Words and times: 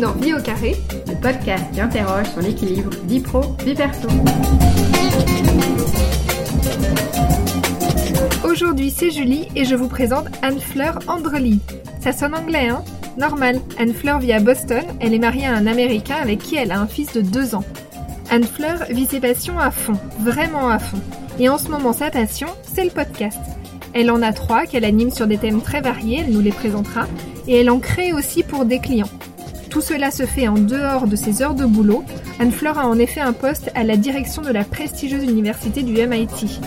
dans 0.00 0.12
Vie 0.12 0.34
au 0.34 0.40
carré, 0.40 0.76
le 1.06 1.14
podcast 1.14 1.64
qui 1.72 1.80
interroge 1.80 2.26
sur 2.30 2.40
l'équilibre 2.40 2.90
vie 3.04 3.20
pro, 3.20 3.40
vie 3.64 3.74
perso. 3.74 4.08
Aujourd'hui 8.44 8.90
c'est 8.90 9.10
Julie 9.10 9.48
et 9.54 9.64
je 9.64 9.74
vous 9.74 9.88
présente 9.88 10.26
Anne-Fleur 10.42 10.98
Andrely. 11.08 11.60
Ça 12.00 12.12
sonne 12.12 12.34
anglais 12.34 12.68
hein? 12.68 12.82
Normal, 13.18 13.60
Anne-Fleur 13.78 14.18
vit 14.18 14.32
à 14.32 14.40
Boston, 14.40 14.82
elle 15.00 15.14
est 15.14 15.18
mariée 15.18 15.46
à 15.46 15.54
un 15.54 15.66
Américain 15.66 16.16
avec 16.22 16.38
qui 16.38 16.56
elle 16.56 16.72
a 16.72 16.80
un 16.80 16.86
fils 16.86 17.12
de 17.12 17.20
2 17.20 17.54
ans. 17.54 17.64
Anne-Fleur 18.30 18.84
vit 18.88 19.06
ses 19.06 19.20
passions 19.20 19.58
à 19.58 19.70
fond, 19.70 19.98
vraiment 20.20 20.68
à 20.68 20.78
fond. 20.78 21.00
Et 21.38 21.48
en 21.48 21.58
ce 21.58 21.68
moment 21.68 21.92
sa 21.92 22.10
passion, 22.10 22.48
c'est 22.62 22.84
le 22.84 22.90
podcast. 22.90 23.38
Elle 23.94 24.10
en 24.10 24.22
a 24.22 24.32
trois 24.32 24.64
qu'elle 24.64 24.86
anime 24.86 25.10
sur 25.10 25.26
des 25.26 25.38
thèmes 25.38 25.60
très 25.60 25.82
variés, 25.82 26.22
elle 26.24 26.32
nous 26.32 26.40
les 26.40 26.52
présentera, 26.52 27.06
et 27.46 27.56
elle 27.56 27.68
en 27.68 27.78
crée 27.78 28.12
aussi 28.12 28.42
pour 28.42 28.64
des 28.64 28.78
clients. 28.78 29.10
Tout 29.72 29.80
cela 29.80 30.10
se 30.10 30.26
fait 30.26 30.48
en 30.48 30.58
dehors 30.58 31.06
de 31.06 31.16
ses 31.16 31.40
heures 31.40 31.54
de 31.54 31.64
boulot. 31.64 32.04
Anne-Fleur 32.38 32.78
a 32.78 32.86
en 32.86 32.98
effet 32.98 33.20
un 33.20 33.32
poste 33.32 33.70
à 33.74 33.84
la 33.84 33.96
direction 33.96 34.42
de 34.42 34.50
la 34.50 34.64
prestigieuse 34.64 35.24
université 35.24 35.82
du 35.82 35.94
MIT. 35.94 36.60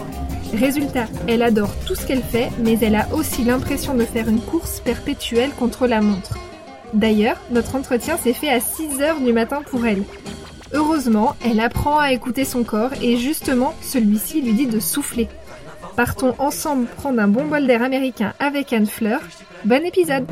Résultat, 0.55 1.05
elle 1.27 1.43
adore 1.43 1.69
tout 1.85 1.93
ce 1.93 2.07
qu'elle 2.07 2.23
fait, 2.23 2.49
mais 2.63 2.79
elle 2.81 2.95
a 2.95 3.07
aussi 3.13 3.43
l'impression 3.43 3.93
de 3.93 4.05
faire 4.05 4.27
une 4.27 4.41
course 4.41 4.79
perpétuelle 4.79 5.51
contre 5.51 5.85
la 5.85 6.01
montre. 6.01 6.39
D'ailleurs, 6.95 7.39
notre 7.51 7.75
entretien 7.75 8.17
s'est 8.17 8.33
fait 8.33 8.49
à 8.49 8.59
6 8.59 8.99
heures 9.01 9.19
du 9.19 9.33
matin 9.33 9.61
pour 9.69 9.85
elle. 9.85 10.01
Heureusement, 10.73 11.35
elle 11.45 11.59
apprend 11.59 11.99
à 11.99 12.11
écouter 12.11 12.43
son 12.43 12.63
corps 12.63 12.93
et 13.03 13.17
justement, 13.17 13.75
celui-ci 13.83 14.41
lui 14.41 14.53
dit 14.53 14.65
de 14.65 14.79
souffler. 14.79 15.27
Partons 15.95 16.33
ensemble 16.39 16.87
prendre 16.87 17.21
un 17.21 17.27
bon 17.27 17.45
bol 17.45 17.67
d'air 17.67 17.83
américain 17.83 18.33
avec 18.39 18.73
Anne 18.73 18.87
Fleur. 18.87 19.21
Bon 19.63 19.85
épisode 19.85 20.25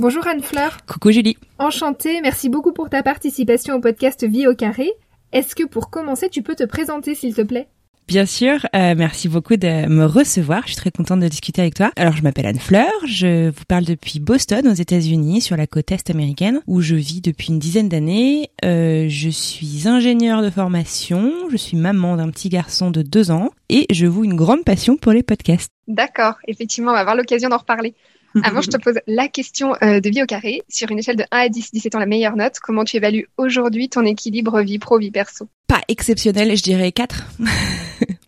Bonjour 0.00 0.24
Anne 0.28 0.42
Fleur. 0.42 0.76
Coucou 0.86 1.10
Julie. 1.10 1.36
Enchantée, 1.58 2.20
merci 2.20 2.48
beaucoup 2.48 2.72
pour 2.72 2.88
ta 2.88 3.02
participation 3.02 3.74
au 3.74 3.80
podcast 3.80 4.24
Vie 4.24 4.46
au 4.46 4.54
carré. 4.54 4.92
Est-ce 5.32 5.56
que 5.56 5.64
pour 5.64 5.90
commencer, 5.90 6.28
tu 6.28 6.40
peux 6.40 6.54
te 6.54 6.62
présenter 6.62 7.16
s'il 7.16 7.34
te 7.34 7.42
plaît? 7.42 7.66
Bien 8.06 8.24
sûr, 8.24 8.64
euh, 8.76 8.94
merci 8.96 9.28
beaucoup 9.28 9.56
de 9.56 9.88
me 9.88 10.04
recevoir. 10.04 10.62
Je 10.62 10.68
suis 10.68 10.76
très 10.76 10.92
contente 10.92 11.18
de 11.18 11.26
discuter 11.26 11.62
avec 11.62 11.74
toi. 11.74 11.90
Alors, 11.96 12.16
je 12.16 12.22
m'appelle 12.22 12.46
Anne 12.46 12.60
Fleur. 12.60 12.92
Je 13.08 13.50
vous 13.50 13.64
parle 13.66 13.84
depuis 13.84 14.20
Boston, 14.20 14.68
aux 14.68 14.72
États-Unis, 14.72 15.40
sur 15.40 15.56
la 15.56 15.66
côte 15.66 15.90
est 15.90 16.10
américaine, 16.10 16.60
où 16.68 16.80
je 16.80 16.94
vis 16.94 17.20
depuis 17.20 17.48
une 17.48 17.58
dizaine 17.58 17.88
d'années. 17.88 18.50
Euh, 18.64 19.06
je 19.08 19.30
suis 19.30 19.88
ingénieure 19.88 20.42
de 20.42 20.50
formation. 20.50 21.32
Je 21.50 21.56
suis 21.56 21.76
maman 21.76 22.16
d'un 22.16 22.30
petit 22.30 22.50
garçon 22.50 22.92
de 22.92 23.02
deux 23.02 23.32
ans 23.32 23.50
et 23.68 23.86
je 23.90 24.06
vous 24.06 24.22
une 24.22 24.36
grande 24.36 24.62
passion 24.64 24.96
pour 24.96 25.10
les 25.10 25.24
podcasts. 25.24 25.72
D'accord. 25.88 26.36
Effectivement, 26.46 26.92
on 26.92 26.94
va 26.94 27.00
avoir 27.00 27.16
l'occasion 27.16 27.48
d'en 27.48 27.58
reparler. 27.58 27.96
Avant, 28.42 28.60
je 28.60 28.68
te 28.68 28.76
pose 28.76 28.98
la 29.06 29.28
question 29.28 29.74
euh, 29.82 30.00
de 30.00 30.10
vie 30.10 30.22
au 30.22 30.26
carré. 30.26 30.62
Sur 30.68 30.90
une 30.90 30.98
échelle 30.98 31.16
de 31.16 31.24
1 31.30 31.38
à 31.38 31.48
10, 31.48 31.72
17 31.72 31.94
ans 31.94 31.98
la 31.98 32.06
meilleure 32.06 32.36
note, 32.36 32.58
comment 32.62 32.84
tu 32.84 32.96
évalues 32.96 33.28
aujourd'hui 33.36 33.88
ton 33.88 34.04
équilibre 34.04 34.60
vie 34.60 34.78
pro, 34.78 34.98
vie 34.98 35.10
perso? 35.10 35.48
Pas 35.66 35.80
exceptionnel, 35.88 36.56
je 36.56 36.62
dirais 36.62 36.92
4. 36.92 37.24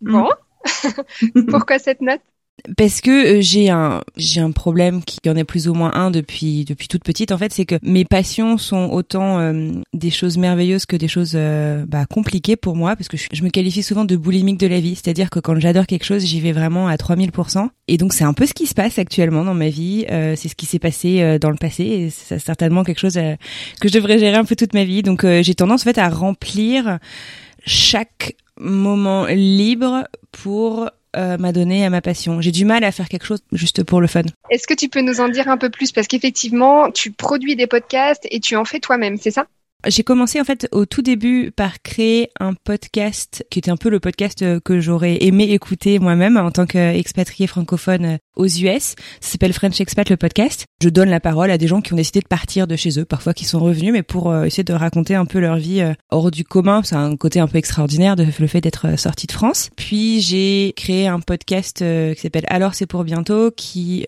bon. 0.00 0.28
Pourquoi 1.50 1.78
cette 1.78 2.00
note? 2.00 2.20
Parce 2.76 3.00
que 3.00 3.38
euh, 3.38 3.40
j'ai 3.40 3.70
un 3.70 4.02
j'ai 4.16 4.40
un 4.40 4.50
problème 4.50 5.02
qui 5.04 5.18
en 5.28 5.36
est 5.36 5.44
plus 5.44 5.68
ou 5.68 5.74
moins 5.74 5.92
un 5.94 6.10
depuis 6.10 6.64
depuis 6.64 6.88
toute 6.88 7.04
petite 7.04 7.32
en 7.32 7.38
fait 7.38 7.52
c'est 7.52 7.64
que 7.64 7.76
mes 7.82 8.04
passions 8.04 8.58
sont 8.58 8.90
autant 8.90 9.38
euh, 9.38 9.70
des 9.94 10.10
choses 10.10 10.38
merveilleuses 10.38 10.86
que 10.86 10.96
des 10.96 11.08
choses 11.08 11.32
euh, 11.34 11.84
bah, 11.86 12.06
compliquées 12.06 12.56
pour 12.56 12.76
moi 12.76 12.96
parce 12.96 13.08
que 13.08 13.16
je, 13.16 13.42
me 13.42 13.50
qualifie 13.50 13.82
souvent 13.82 14.04
de 14.04 14.16
boulimique 14.16 14.58
de 14.58 14.66
la 14.66 14.80
vie. 14.80 14.94
C'est-à-dire 14.94 15.30
que 15.30 15.40
quand 15.40 15.58
j'adore 15.58 15.86
quelque 15.86 16.04
chose 16.04 16.24
j'y 16.24 16.40
vais 16.40 16.52
vraiment 16.52 16.88
à 16.88 16.96
3000% 16.96 17.68
et 17.88 17.96
donc 17.96 18.12
c'est 18.12 18.24
un 18.24 18.34
peu 18.34 18.46
ce 18.46 18.54
qui 18.54 18.66
se 18.66 18.74
passe 18.74 18.98
actuellement 18.98 19.44
dans 19.44 19.54
ma 19.54 19.68
vie 19.68 20.04
c'est 20.08 20.48
ce 20.48 20.54
qui 20.54 20.66
s'est 20.66 20.78
passé 20.78 21.38
dans 21.40 21.50
le 21.50 21.56
passé 21.56 21.84
et 21.84 22.10
c'est 22.10 22.38
certainement 22.38 22.84
quelque 22.84 23.00
chose 23.00 23.14
que 23.14 23.88
je 23.88 23.92
devrais 23.92 24.18
gérer 24.18 24.36
un 24.36 24.44
peu 24.44 24.56
toute 24.56 24.74
ma 24.74 24.84
vie. 24.84 25.02
Donc 25.02 25.24
j'ai 25.24 25.54
tendance 25.54 25.82
en 25.82 25.84
fait 25.84 25.98
à 25.98 26.08
remplir 26.08 26.98
chaque 27.66 28.36
moment 28.58 29.26
libre 29.26 30.04
pour 30.32 30.90
euh, 31.16 31.38
m'a 31.38 31.52
donné 31.52 31.84
à 31.84 31.90
ma 31.90 32.00
passion. 32.00 32.40
J'ai 32.40 32.52
du 32.52 32.64
mal 32.64 32.84
à 32.84 32.92
faire 32.92 33.08
quelque 33.08 33.26
chose 33.26 33.40
juste 33.52 33.82
pour 33.84 34.00
le 34.00 34.06
fun. 34.06 34.22
Est-ce 34.50 34.66
que 34.66 34.74
tu 34.74 34.88
peux 34.88 35.00
nous 35.00 35.20
en 35.20 35.28
dire 35.28 35.48
un 35.48 35.56
peu 35.56 35.70
plus? 35.70 35.92
Parce 35.92 36.06
qu'effectivement, 36.06 36.90
tu 36.90 37.10
produis 37.10 37.56
des 37.56 37.66
podcasts 37.66 38.26
et 38.30 38.40
tu 38.40 38.56
en 38.56 38.64
fais 38.64 38.80
toi-même, 38.80 39.16
c'est 39.16 39.30
ça? 39.30 39.46
J'ai 39.86 40.02
commencé 40.02 40.40
en 40.40 40.44
fait 40.44 40.68
au 40.72 40.84
tout 40.84 41.02
début 41.02 41.50
par 41.50 41.80
créer 41.82 42.30
un 42.38 42.54
podcast 42.54 43.44
qui 43.50 43.58
était 43.60 43.70
un 43.70 43.76
peu 43.76 43.88
le 43.88 44.00
podcast 44.00 44.42
euh, 44.42 44.60
que 44.60 44.80
j'aurais 44.80 45.24
aimé 45.24 45.44
écouter 45.50 45.98
moi-même 45.98 46.36
en 46.36 46.50
tant 46.50 46.66
qu'expatrié 46.66 47.46
francophone 47.46 48.04
euh, 48.04 48.16
aux 48.36 48.46
US. 48.46 48.94
Ça 49.20 49.32
s'appelle 49.32 49.52
French 49.52 49.80
Expat 49.80 50.08
le 50.10 50.16
podcast. 50.16 50.66
Je 50.82 50.88
donne 50.88 51.08
la 51.08 51.20
parole 51.20 51.50
à 51.50 51.58
des 51.58 51.66
gens 51.66 51.80
qui 51.80 51.92
ont 51.92 51.96
décidé 51.96 52.20
de 52.20 52.28
partir 52.28 52.66
de 52.66 52.76
chez 52.76 52.98
eux, 52.98 53.04
parfois 53.04 53.32
qui 53.32 53.44
sont 53.44 53.58
revenus, 53.58 53.92
mais 53.92 54.02
pour 54.02 54.30
euh, 54.30 54.44
essayer 54.44 54.64
de 54.64 54.72
raconter 54.72 55.14
un 55.14 55.24
peu 55.24 55.38
leur 55.38 55.56
vie 55.56 55.82
hors 56.10 56.30
du 56.30 56.44
commun. 56.44 56.82
C'est 56.84 56.96
un 56.96 57.16
côté 57.16 57.40
un 57.40 57.46
peu 57.46 57.58
extraordinaire 57.58 58.16
de 58.16 58.26
le 58.38 58.46
fait 58.46 58.60
d'être 58.60 58.98
sorti 58.98 59.26
de 59.26 59.32
France. 59.32 59.70
Puis 59.76 60.20
j'ai 60.20 60.72
créé 60.76 61.06
un 61.06 61.20
podcast 61.20 61.84
qui 62.14 62.20
s'appelle 62.20 62.46
Alors 62.48 62.74
c'est 62.74 62.86
pour 62.86 63.04
bientôt, 63.04 63.50
qui 63.50 64.06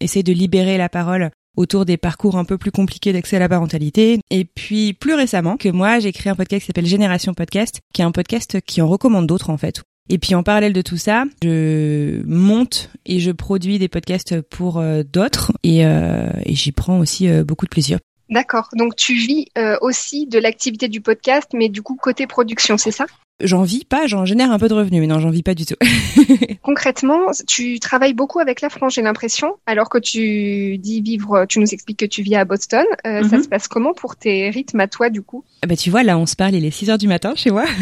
essaie 0.00 0.22
de 0.22 0.32
libérer 0.32 0.78
la 0.78 0.88
parole 0.88 1.30
autour 1.56 1.84
des 1.84 1.96
parcours 1.96 2.36
un 2.36 2.44
peu 2.44 2.58
plus 2.58 2.70
compliqués 2.70 3.12
d'accès 3.12 3.36
à 3.36 3.40
la 3.40 3.48
parentalité. 3.48 4.20
Et 4.30 4.44
puis 4.44 4.92
plus 4.92 5.14
récemment 5.14 5.56
que 5.56 5.68
moi, 5.68 5.98
j'ai 5.98 6.12
créé 6.12 6.30
un 6.30 6.36
podcast 6.36 6.62
qui 6.62 6.66
s'appelle 6.66 6.86
Génération 6.86 7.34
Podcast, 7.34 7.80
qui 7.92 8.02
est 8.02 8.04
un 8.04 8.12
podcast 8.12 8.60
qui 8.60 8.82
en 8.82 8.88
recommande 8.88 9.26
d'autres 9.26 9.50
en 9.50 9.56
fait. 9.56 9.82
Et 10.12 10.18
puis 10.18 10.34
en 10.34 10.42
parallèle 10.42 10.72
de 10.72 10.82
tout 10.82 10.96
ça, 10.96 11.24
je 11.42 12.20
monte 12.26 12.90
et 13.06 13.20
je 13.20 13.30
produis 13.30 13.78
des 13.78 13.88
podcasts 13.88 14.40
pour 14.40 14.78
euh, 14.78 15.02
d'autres 15.04 15.52
et, 15.62 15.86
euh, 15.86 16.28
et 16.44 16.56
j'y 16.56 16.72
prends 16.72 16.98
aussi 16.98 17.28
euh, 17.28 17.44
beaucoup 17.44 17.64
de 17.64 17.70
plaisir. 17.70 17.98
D'accord. 18.28 18.68
Donc 18.74 18.96
tu 18.96 19.14
vis 19.14 19.46
aussi 19.80 20.28
de 20.28 20.38
l'activité 20.38 20.86
du 20.86 21.00
podcast, 21.00 21.48
mais 21.52 21.68
du 21.68 21.82
coup 21.82 21.96
côté 21.96 22.28
production, 22.28 22.78
c'est 22.78 22.92
ça? 22.92 23.06
J'en 23.40 23.62
vis 23.62 23.84
pas, 23.84 24.06
j'en 24.06 24.24
génère 24.24 24.50
un 24.52 24.58
peu 24.58 24.68
de 24.68 24.74
revenus, 24.74 25.00
mais 25.00 25.06
non, 25.06 25.18
j'en 25.18 25.30
vis 25.30 25.42
pas 25.42 25.54
du 25.54 25.64
tout. 25.64 25.76
Concrètement, 26.62 27.26
tu 27.46 27.80
travailles 27.80 28.14
beaucoup 28.14 28.38
avec 28.38 28.60
la 28.60 28.68
France, 28.68 28.94
j'ai 28.94 29.02
l'impression, 29.02 29.54
alors 29.66 29.88
que 29.88 29.98
tu 29.98 30.78
dis 30.78 31.00
vivre, 31.00 31.46
tu 31.46 31.58
nous 31.58 31.72
expliques 31.72 32.00
que 32.00 32.06
tu 32.06 32.22
vis 32.22 32.36
à 32.36 32.44
Boston. 32.44 32.84
Euh, 33.06 33.22
ça 33.28 33.38
mhm. 33.38 33.42
se 33.42 33.48
passe 33.48 33.68
comment 33.68 33.94
pour 33.94 34.16
tes 34.16 34.50
rythmes 34.50 34.80
à 34.80 34.88
toi, 34.88 35.10
du 35.10 35.22
coup? 35.22 35.44
Bah 35.66 35.76
tu 35.76 35.90
vois, 35.90 36.02
là, 36.02 36.18
on 36.18 36.26
se 36.26 36.36
parle, 36.36 36.54
il 36.54 36.64
est 36.64 36.70
6 36.70 36.90
heures 36.90 36.98
du 36.98 37.08
matin 37.08 37.32
chez 37.36 37.50
moi. 37.50 37.64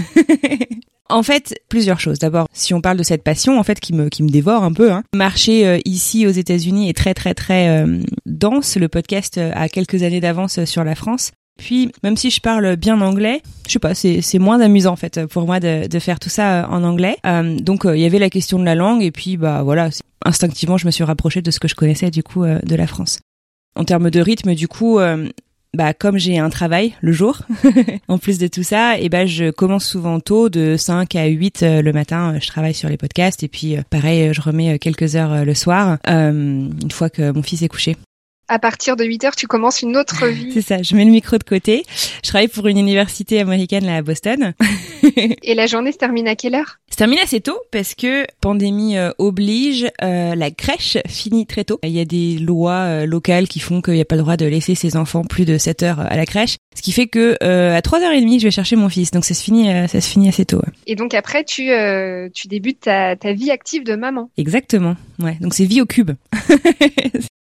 En 1.11 1.23
fait, 1.23 1.59
plusieurs 1.71 1.99
choses. 1.99 2.19
D'abord, 2.19 2.49
si 2.53 2.75
on 2.75 2.83
parle 2.83 2.99
de 2.99 3.03
cette 3.03 3.23
passion, 3.23 3.59
en 3.59 3.63
fait, 3.63 3.81
qui 3.81 3.95
me 3.95 4.11
qui 4.11 4.23
me 4.23 4.29
dévore 4.29 4.63
un 4.63 4.75
peu, 4.75 4.93
hein. 4.93 5.05
marché 5.15 5.67
euh, 5.67 5.79
ici 5.87 6.27
aux 6.27 6.31
États-Unis 6.31 6.91
est 6.91 6.93
très 6.95 7.15
très 7.15 7.33
très 7.33 7.71
euh, 7.71 8.03
dense. 8.27 8.77
Le 8.77 8.89
podcast 8.89 9.39
a 9.39 9.71
quelques 9.71 10.03
années 10.03 10.21
d'avance 10.21 10.63
sur 10.67 10.85
la 10.85 10.95
France. 10.95 11.33
Puis, 11.59 11.91
même 12.05 12.17
si 12.17 12.31
je 12.31 12.41
parle 12.41 12.77
bien 12.77 13.01
anglais, 13.01 13.43
je 13.67 13.73
sais 13.73 13.79
pas, 13.81 13.93
c'est, 13.93 14.23
c'est 14.23 14.39
moins 14.39 14.61
amusant 14.61 14.93
en 14.93 14.97
fait 14.97 15.27
pour 15.27 15.45
moi 15.45 15.61
de, 15.61 15.89
de 15.89 15.99
faire 15.99 16.21
tout 16.21 16.31
ça 16.31 16.63
euh, 16.63 16.67
en 16.69 16.85
anglais. 16.85 17.17
Euh, 17.27 17.59
donc, 17.59 17.85
euh, 17.85 17.97
il 17.97 18.01
y 18.01 18.07
avait 18.07 18.21
la 18.21 18.31
question 18.31 18.59
de 18.59 18.65
la 18.65 18.77
langue 18.77 19.03
et 19.03 19.11
puis 19.11 19.37
bah 19.37 19.63
voilà, 19.65 19.91
instinctivement, 20.25 20.79
je 20.79 20.87
me 20.87 20.93
suis 20.93 21.05
rapprochée 21.05 21.43
de 21.43 21.51
ce 21.51 21.59
que 21.59 21.69
je 21.69 21.75
connaissais 21.75 22.11
du 22.11 22.23
coup 22.23 22.45
de 22.45 22.77
la 22.77 22.87
France. 22.87 23.19
En 23.77 23.85
termes 23.85 24.11
de 24.11 24.21
rythme, 24.21 24.55
du 24.55 24.69
coup, 24.69 24.99
bah 25.77 25.95
comme 25.95 26.17
j'ai 26.17 26.39
un 26.39 26.49
travail 26.49 26.95
le 27.01 27.13
jour, 27.13 27.43
en 28.09 28.19
plus 28.19 28.39
de 28.39 28.47
tout 28.47 28.63
ça, 28.63 28.97
et 28.97 29.03
eh 29.05 29.09
ben 29.09 29.27
je 29.27 29.51
commence 29.51 29.85
souvent 29.85 30.21
tôt, 30.21 30.49
de 30.49 30.77
5 30.77 31.15
à 31.17 31.27
8 31.27 31.63
le 31.63 31.93
matin, 31.93 32.39
je 32.41 32.47
travaille 32.47 32.75
sur 32.75 32.89
les 32.89 32.97
podcasts 32.97 33.43
et 33.43 33.49
puis 33.49 33.77
pareil, 33.91 34.33
je 34.33 34.41
remets 34.41 34.79
quelques 34.79 35.17
heures 35.17 35.45
le 35.45 35.55
soir, 35.55 35.99
une 36.07 36.91
fois 36.91 37.11
que 37.11 37.31
mon 37.33 37.43
fils 37.43 37.63
est 37.63 37.69
couché 37.69 37.97
à 38.49 38.59
partir 38.59 38.97
de 38.97 39.05
8 39.05 39.25
heures, 39.25 39.37
tu 39.37 39.47
commences 39.47 39.83
une 39.83 39.97
autre 39.97 40.27
vie. 40.29 40.53
C'est 40.53 40.63
ça, 40.63 40.83
je 40.83 40.95
mets 40.97 41.05
le 41.05 41.11
micro 41.11 41.39
de 41.39 41.45
côté. 41.45 41.85
Je 42.25 42.29
travaille 42.29 42.49
pour 42.49 42.67
une 42.67 42.79
université 42.79 43.41
américaine 43.41 43.85
là 43.85 43.97
à 43.97 44.03
Boston. 44.03 44.55
Et 45.43 45.55
la 45.55 45.67
journée 45.67 45.93
se 45.93 45.99
termine 45.99 46.29
à 46.29 46.37
quelle 46.37 46.55
heure? 46.55 46.79
Se 46.91 46.97
termine 46.97 47.19
assez 47.19 47.41
tôt 47.41 47.59
parce 47.71 47.95
que 47.95 48.27
pandémie 48.41 48.97
euh, 48.97 49.11
oblige, 49.19 49.87
euh, 50.03 50.35
la 50.35 50.51
crèche 50.51 50.99
finit 51.07 51.47
très 51.47 51.65
tôt. 51.65 51.79
Il 51.83 51.91
y 51.91 52.01
a 52.01 52.05
des 52.05 52.39
lois 52.39 52.73
euh, 52.73 53.07
locales 53.07 53.49
qui 53.49 53.61
font 53.61 53.81
qu'il 53.81 53.95
n'y 53.95 54.01
a 54.01 54.05
pas 54.05 54.17
le 54.17 54.23
droit 54.23 54.37
de 54.37 54.47
laisser 54.47 54.75
ses 54.75 54.97
enfants 54.97 55.23
plus 55.23 55.45
de 55.45 55.59
7 55.59 55.83
heures 55.83 56.01
à 56.01 56.17
la 56.17 56.27
crèche, 56.27 56.57
ce 56.75 56.83
qui 56.83 56.93
fait 56.93 57.07
que 57.07 57.37
à 57.43 57.81
3h30, 57.81 58.41
je 58.41 58.45
vais 58.45 58.51
chercher 58.51 58.77
mon 58.77 58.89
fils. 58.89 59.11
Donc 59.11 59.25
ça 59.25 59.35
se 59.35 59.43
finit 59.43 59.69
ça 59.89 60.01
se 60.01 60.09
finit 60.09 60.29
assez 60.29 60.45
tôt. 60.45 60.63
Et 60.87 60.95
donc 60.95 61.15
après 61.15 61.45
tu 61.45 61.71
tu 62.35 62.49
débutes 62.49 62.81
ta, 62.81 63.17
ta 63.17 63.33
vie 63.33 63.51
active 63.51 63.85
de 63.85 63.95
maman. 63.95 64.31
Exactement. 64.37 64.97
Ouais, 65.19 65.37
donc 65.41 65.55
c'est 65.55 65.65
vie 65.65 65.81
au 65.81 65.87
cube. 65.87 66.13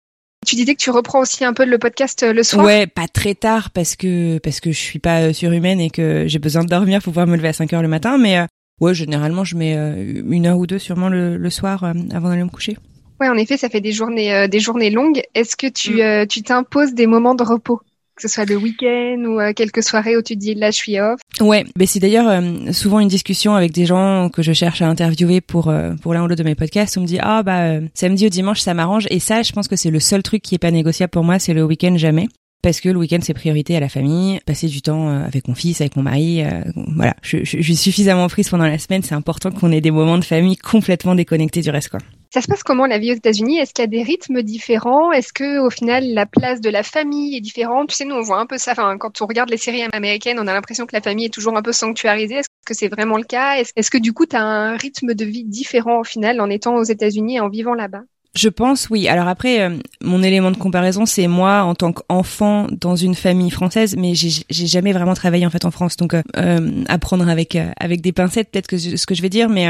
Tu 0.46 0.54
disais 0.54 0.74
que 0.74 0.80
tu 0.80 0.90
reprends 0.90 1.20
aussi 1.20 1.44
un 1.44 1.52
peu 1.52 1.64
le 1.64 1.76
podcast 1.76 2.22
euh, 2.22 2.32
le 2.32 2.44
soir? 2.44 2.64
Ouais, 2.64 2.86
pas 2.86 3.08
très 3.08 3.34
tard 3.34 3.70
parce 3.70 3.96
que 3.96 4.38
parce 4.38 4.60
que 4.60 4.70
je 4.70 4.78
suis 4.78 5.00
pas 5.00 5.22
euh, 5.22 5.32
surhumaine 5.32 5.80
et 5.80 5.90
que 5.90 6.24
j'ai 6.28 6.38
besoin 6.38 6.62
de 6.62 6.68
dormir 6.68 7.02
pour 7.02 7.12
pouvoir 7.12 7.26
me 7.26 7.36
lever 7.36 7.48
à 7.48 7.52
5 7.52 7.72
heures 7.72 7.82
le 7.82 7.88
matin. 7.88 8.16
Mais 8.16 8.38
euh, 8.38 8.46
ouais, 8.80 8.94
généralement 8.94 9.42
je 9.42 9.56
mets 9.56 9.74
une 9.74 10.46
heure 10.46 10.58
ou 10.58 10.66
deux 10.66 10.78
sûrement 10.78 11.08
le, 11.08 11.50
soir 11.50 11.82
avant 11.84 12.28
d'aller 12.28 12.44
me 12.44 12.48
coucher. 12.48 12.76
Ouais, 13.20 13.28
en 13.28 13.36
effet, 13.36 13.56
ça 13.56 13.68
fait 13.68 13.80
des 13.80 13.92
journées 13.92 14.46
des 14.46 14.60
journées 14.60 14.90
longues. 14.90 15.22
Est-ce 15.34 15.56
que 15.56 15.66
tu 15.66 16.02
mm. 16.02 16.28
tu 16.28 16.42
t'imposes 16.42 16.94
des 16.94 17.06
moments 17.06 17.34
de 17.34 17.42
repos? 17.42 17.80
Que 18.16 18.22
ce 18.22 18.28
soit 18.28 18.44
le 18.46 18.56
week-end 18.56 19.22
ou 19.26 19.40
quelques 19.54 19.82
soirées 19.82 20.16
où 20.16 20.22
tu 20.22 20.36
dis 20.36 20.54
là 20.54 20.70
je 20.70 20.76
suis 20.76 20.98
off. 20.98 21.20
Ouais, 21.40 21.64
mais 21.78 21.86
c'est 21.86 22.00
d'ailleurs 22.00 22.42
souvent 22.72 22.98
une 22.98 23.08
discussion 23.08 23.54
avec 23.54 23.72
des 23.72 23.84
gens 23.84 24.28
que 24.30 24.42
je 24.42 24.52
cherche 24.52 24.82
à 24.82 24.88
interviewer 24.88 25.40
pour 25.40 25.72
pour 26.02 26.14
l'un 26.14 26.24
ou 26.24 26.26
l'autre 26.26 26.42
de 26.42 26.48
mes 26.48 26.54
podcasts. 26.54 26.96
On 26.96 27.02
me 27.02 27.06
dit 27.06 27.18
ah 27.20 27.42
bah 27.42 27.78
samedi 27.94 28.26
ou 28.26 28.30
dimanche 28.30 28.60
ça 28.60 28.74
m'arrange 28.74 29.06
et 29.10 29.20
ça 29.20 29.42
je 29.42 29.52
pense 29.52 29.68
que 29.68 29.76
c'est 29.76 29.90
le 29.90 30.00
seul 30.00 30.22
truc 30.22 30.42
qui 30.42 30.54
est 30.54 30.58
pas 30.58 30.70
négociable 30.70 31.10
pour 31.10 31.24
moi, 31.24 31.38
c'est 31.38 31.54
le 31.54 31.64
week-end 31.64 31.96
jamais 31.96 32.28
parce 32.66 32.80
que 32.80 32.88
le 32.88 32.98
week-end 32.98 33.20
c'est 33.22 33.32
priorité 33.32 33.76
à 33.76 33.80
la 33.80 33.88
famille, 33.88 34.40
passer 34.44 34.66
du 34.66 34.82
temps 34.82 35.08
euh, 35.08 35.24
avec 35.24 35.46
mon 35.46 35.54
fils, 35.54 35.80
avec 35.80 35.94
mon 35.94 36.02
mari. 36.02 36.42
Euh, 36.42 36.64
voilà, 36.96 37.14
je, 37.22 37.44
suis 37.44 37.76
suffisamment 37.76 38.26
prise 38.26 38.48
pendant 38.48 38.66
la 38.66 38.76
semaine. 38.76 39.04
C'est 39.04 39.14
important 39.14 39.52
qu'on 39.52 39.70
ait 39.70 39.80
des 39.80 39.92
moments 39.92 40.18
de 40.18 40.24
famille 40.24 40.56
complètement 40.56 41.14
déconnectés 41.14 41.60
du 41.60 41.70
reste, 41.70 41.90
quoi. 41.90 42.00
Ça 42.34 42.40
se 42.40 42.48
passe 42.48 42.64
comment 42.64 42.86
la 42.86 42.98
vie 42.98 43.12
aux 43.12 43.14
États-Unis? 43.14 43.58
Est-ce 43.58 43.72
qu'il 43.72 43.84
y 43.84 43.86
a 43.86 43.86
des 43.86 44.02
rythmes 44.02 44.42
différents? 44.42 45.12
Est-ce 45.12 45.32
que 45.32 45.64
au 45.64 45.70
final 45.70 46.12
la 46.12 46.26
place 46.26 46.60
de 46.60 46.68
la 46.68 46.82
famille 46.82 47.36
est 47.36 47.40
différente? 47.40 47.90
Tu 47.90 47.94
sais, 47.94 48.04
nous 48.04 48.16
on 48.16 48.22
voit 48.22 48.40
un 48.40 48.46
peu 48.46 48.58
ça. 48.58 48.72
Enfin, 48.72 48.98
quand 48.98 49.22
on 49.22 49.26
regarde 49.26 49.50
les 49.50 49.58
séries 49.58 49.84
américaines, 49.92 50.40
on 50.40 50.48
a 50.48 50.52
l'impression 50.52 50.86
que 50.86 50.96
la 50.96 51.00
famille 51.00 51.26
est 51.26 51.32
toujours 51.32 51.56
un 51.56 51.62
peu 51.62 51.70
sanctuarisée. 51.70 52.38
Est-ce 52.38 52.48
que 52.66 52.74
c'est 52.74 52.88
vraiment 52.88 53.16
le 53.16 53.22
cas? 53.22 53.58
Est-ce 53.76 53.92
que 53.92 53.98
du 53.98 54.12
coup 54.12 54.26
tu 54.26 54.34
as 54.34 54.42
un 54.42 54.76
rythme 54.76 55.14
de 55.14 55.24
vie 55.24 55.44
différent 55.44 56.00
au 56.00 56.04
final 56.04 56.40
en 56.40 56.50
étant 56.50 56.74
aux 56.74 56.82
États-Unis 56.82 57.36
et 57.36 57.40
en 57.40 57.48
vivant 57.48 57.74
là-bas? 57.74 58.02
Je 58.36 58.48
pense 58.48 58.88
oui. 58.90 59.08
Alors 59.08 59.28
après, 59.28 59.62
euh, 59.62 59.76
mon 60.02 60.22
élément 60.22 60.50
de 60.50 60.56
comparaison, 60.56 61.06
c'est 61.06 61.26
moi 61.26 61.62
en 61.62 61.74
tant 61.74 61.92
qu'enfant 61.92 62.66
dans 62.70 62.94
une 62.94 63.14
famille 63.14 63.50
française, 63.50 63.96
mais 63.96 64.14
j'ai 64.14 64.44
jamais 64.50 64.92
vraiment 64.92 65.14
travaillé 65.14 65.46
en 65.46 65.50
fait 65.50 65.64
en 65.64 65.70
France, 65.70 65.96
donc 65.96 66.14
euh, 66.14 66.22
euh 66.36 66.84
apprendre 66.88 67.28
avec 67.28 67.56
euh, 67.56 67.70
avec 67.78 68.00
des 68.02 68.12
pincettes, 68.12 68.50
peut-être 68.50 68.66
que 68.66 68.78
ce 68.78 69.06
que 69.06 69.14
je 69.14 69.22
vais 69.22 69.30
dire, 69.30 69.48
mais 69.48 69.68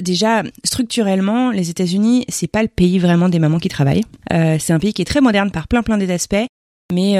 déjà 0.00 0.42
structurellement, 0.64 1.50
les 1.50 1.70
États-Unis, 1.70 2.24
c'est 2.28 2.48
pas 2.48 2.62
le 2.62 2.68
pays 2.68 2.98
vraiment 2.98 3.28
des 3.28 3.38
mamans 3.38 3.58
qui 3.58 3.68
travaillent. 3.68 4.04
c'est 4.30 4.72
un 4.72 4.78
pays 4.78 4.92
qui 4.92 5.02
est 5.02 5.06
très 5.06 5.20
moderne 5.20 5.50
par 5.50 5.68
plein 5.68 5.82
plein 5.82 5.98
d'aspects. 5.98 6.46
Mais 6.92 7.16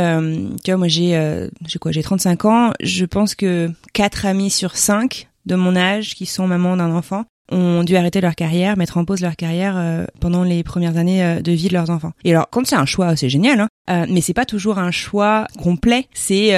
tu 0.64 0.70
vois, 0.70 0.78
moi 0.78 0.88
j'ai 0.88 1.46
j'ai 1.66 1.78
quoi, 1.78 1.92
j'ai 1.92 2.02
35 2.02 2.44
ans. 2.44 2.72
Je 2.80 3.04
pense 3.04 3.34
que 3.34 3.70
quatre 3.92 4.26
amis 4.26 4.50
sur 4.50 4.76
cinq 4.76 5.28
de 5.46 5.54
mon 5.54 5.76
âge 5.76 6.14
qui 6.14 6.26
sont 6.26 6.46
mamans 6.46 6.76
d'un 6.76 6.92
enfant 6.92 7.24
ont 7.50 7.84
dû 7.84 7.96
arrêter 7.96 8.20
leur 8.20 8.34
carrière, 8.34 8.76
mettre 8.76 8.98
en 8.98 9.04
pause 9.04 9.20
leur 9.20 9.36
carrière 9.36 9.74
euh, 9.76 10.04
pendant 10.20 10.44
les 10.44 10.62
premières 10.62 10.96
années 10.96 11.22
euh, 11.24 11.40
de 11.40 11.52
vie 11.52 11.68
de 11.68 11.74
leurs 11.74 11.90
enfants. 11.90 12.12
Et 12.24 12.30
alors, 12.30 12.48
quand 12.50 12.66
c'est 12.66 12.76
un 12.76 12.86
choix, 12.86 13.16
c'est 13.16 13.28
génial, 13.28 13.60
hein, 13.60 13.68
euh, 13.90 14.06
mais 14.08 14.20
c'est 14.20 14.34
pas 14.34 14.44
toujours 14.44 14.78
un 14.78 14.90
choix 14.90 15.46
complet. 15.58 16.06
C'est 16.12 16.52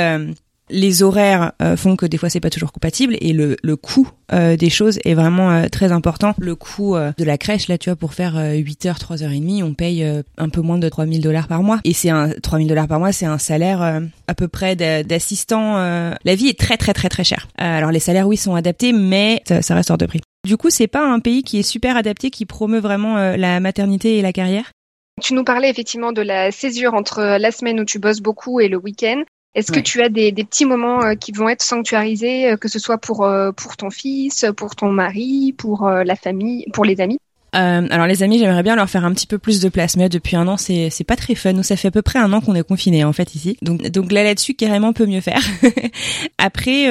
les 0.71 1.03
horaires 1.03 1.53
euh, 1.61 1.77
font 1.77 1.97
que 1.97 2.07
des 2.07 2.17
fois 2.17 2.31
c'est 2.31 2.41
pas 2.41 2.51
toujours 2.51 2.73
compatible 2.73 3.17
et 3.21 3.33
le, 3.33 3.57
le 3.63 3.77
coût 3.77 4.09
euh, 4.33 4.57
des 4.57 4.71
choses 4.71 4.99
est 5.05 5.15
vraiment 5.15 5.51
euh, 5.51 5.69
très 5.69 5.93
important. 5.93 6.35
Le 6.39 6.55
coût 6.55 6.97
de 6.97 7.25
la 7.25 7.39
crèche 7.39 7.69
là, 7.69 7.79
tu 7.79 7.91
vois, 7.91 7.97
pour 7.97 8.15
faire 8.15 8.37
8 8.37 8.87
heures, 8.87 8.99
3 8.99 9.23
heures 9.23 9.33
et 9.33 9.39
demie, 9.39 9.63
on 9.63 9.75
paye 9.75 10.07
un 10.39 10.49
peu 10.49 10.61
moins 10.61 10.79
de 10.79 10.89
3000 10.89 11.21
dollars 11.21 11.49
par 11.49 11.63
mois 11.63 11.81
et 11.85 11.93
c'est 11.93 12.11
un 12.11 12.31
3000 12.31 12.69
dollars 12.69 12.89
par 12.89 12.99
mois, 12.99 13.13
c'est 13.13 13.27
un 13.27 13.39
salaire 13.39 14.01
à 14.29 14.35
peu 14.35 14.49
près 14.49 14.77
d'assistant. 14.77 15.77
la 15.77 16.35
vie 16.35 16.49
est 16.49 16.59
très 16.59 16.77
très 16.77 16.95
très 16.95 17.09
très 17.09 17.25
chère. 17.25 17.49
alors 17.57 17.91
les 17.91 18.01
salaires 18.01 18.29
oui 18.29 18.37
sont 18.37 18.55
adaptés, 18.55 18.93
mais 18.93 19.43
ça, 19.47 19.63
ça 19.63 19.75
reste 19.75 19.91
hors 19.91 19.99
de 19.99 20.07
prix. 20.07 20.21
Du 20.47 20.57
coup, 20.57 20.71
c'est 20.71 20.87
pas 20.87 21.05
un 21.05 21.21
pays 21.21 21.43
qui 21.43 21.59
est 21.59 21.63
super 21.63 21.97
adapté, 21.97 22.31
qui 22.31 22.47
promeut 22.47 22.81
vraiment 22.81 23.17
la 23.37 23.61
maternité 23.61 24.19
et 24.19 24.23
la 24.23 24.33
carrière? 24.33 24.73
Tu 25.21 25.35
nous 25.35 25.45
parlais 25.45 25.69
effectivement 25.69 26.13
de 26.13 26.23
la 26.23 26.51
césure 26.51 26.95
entre 26.95 27.21
la 27.39 27.51
semaine 27.51 27.79
où 27.81 27.85
tu 27.85 27.99
bosses 27.99 28.21
beaucoup 28.21 28.59
et 28.61 28.69
le 28.69 28.79
week-end. 28.79 29.23
Est-ce 29.55 29.73
que 29.73 29.81
tu 29.81 30.01
as 30.01 30.09
des, 30.09 30.31
des, 30.31 30.45
petits 30.45 30.65
moments 30.65 31.03
euh, 31.03 31.15
qui 31.15 31.33
vont 31.33 31.49
être 31.49 31.63
sanctuarisés, 31.63 32.53
euh, 32.53 32.57
que 32.57 32.69
ce 32.69 32.79
soit 32.79 32.99
pour, 32.99 33.25
euh, 33.25 33.51
pour 33.51 33.77
ton 33.77 33.91
fils, 33.91 34.47
pour 34.57 34.77
ton 34.77 34.93
mari, 34.93 35.53
pour 35.59 35.89
la 35.91 36.15
famille, 36.15 36.67
pour 36.73 36.85
les 36.85 37.01
amis? 37.01 37.19
Euh, 37.57 37.89
alors 37.91 38.07
les 38.07 38.23
amis, 38.23 38.39
j'aimerais 38.39 38.63
bien 38.63 38.77
leur 38.77 38.89
faire 38.89 39.05
un 39.05 39.13
petit 39.13 39.27
peu 39.27 39.39
plus 39.39 39.61
de 39.61 39.69
place, 39.69 39.97
mais 39.97 40.09
depuis 40.09 40.37
un 40.37 40.47
an, 40.47 40.57
c'est 40.57 40.89
c'est 40.89 41.03
pas 41.03 41.17
très 41.17 41.35
fun. 41.35 41.53
Nous, 41.53 41.65
ça 41.65 41.77
fait 41.77 41.89
à 41.89 41.91
peu 41.91 42.03
près 42.03 42.21
un 42.21 42.33
an 42.33 42.41
qu'on 42.41 42.55
est 42.55 42.63
confinés 42.63 43.03
en 43.03 43.13
fait 43.13 43.35
ici. 43.35 43.57
Donc 43.61 43.83
donc 43.89 44.13
là 44.13 44.23
là-dessus, 44.23 44.55
carrément 44.55 44.93
peut 44.93 45.07
mieux 45.07 45.21
faire. 45.21 45.43
Après. 46.39 46.87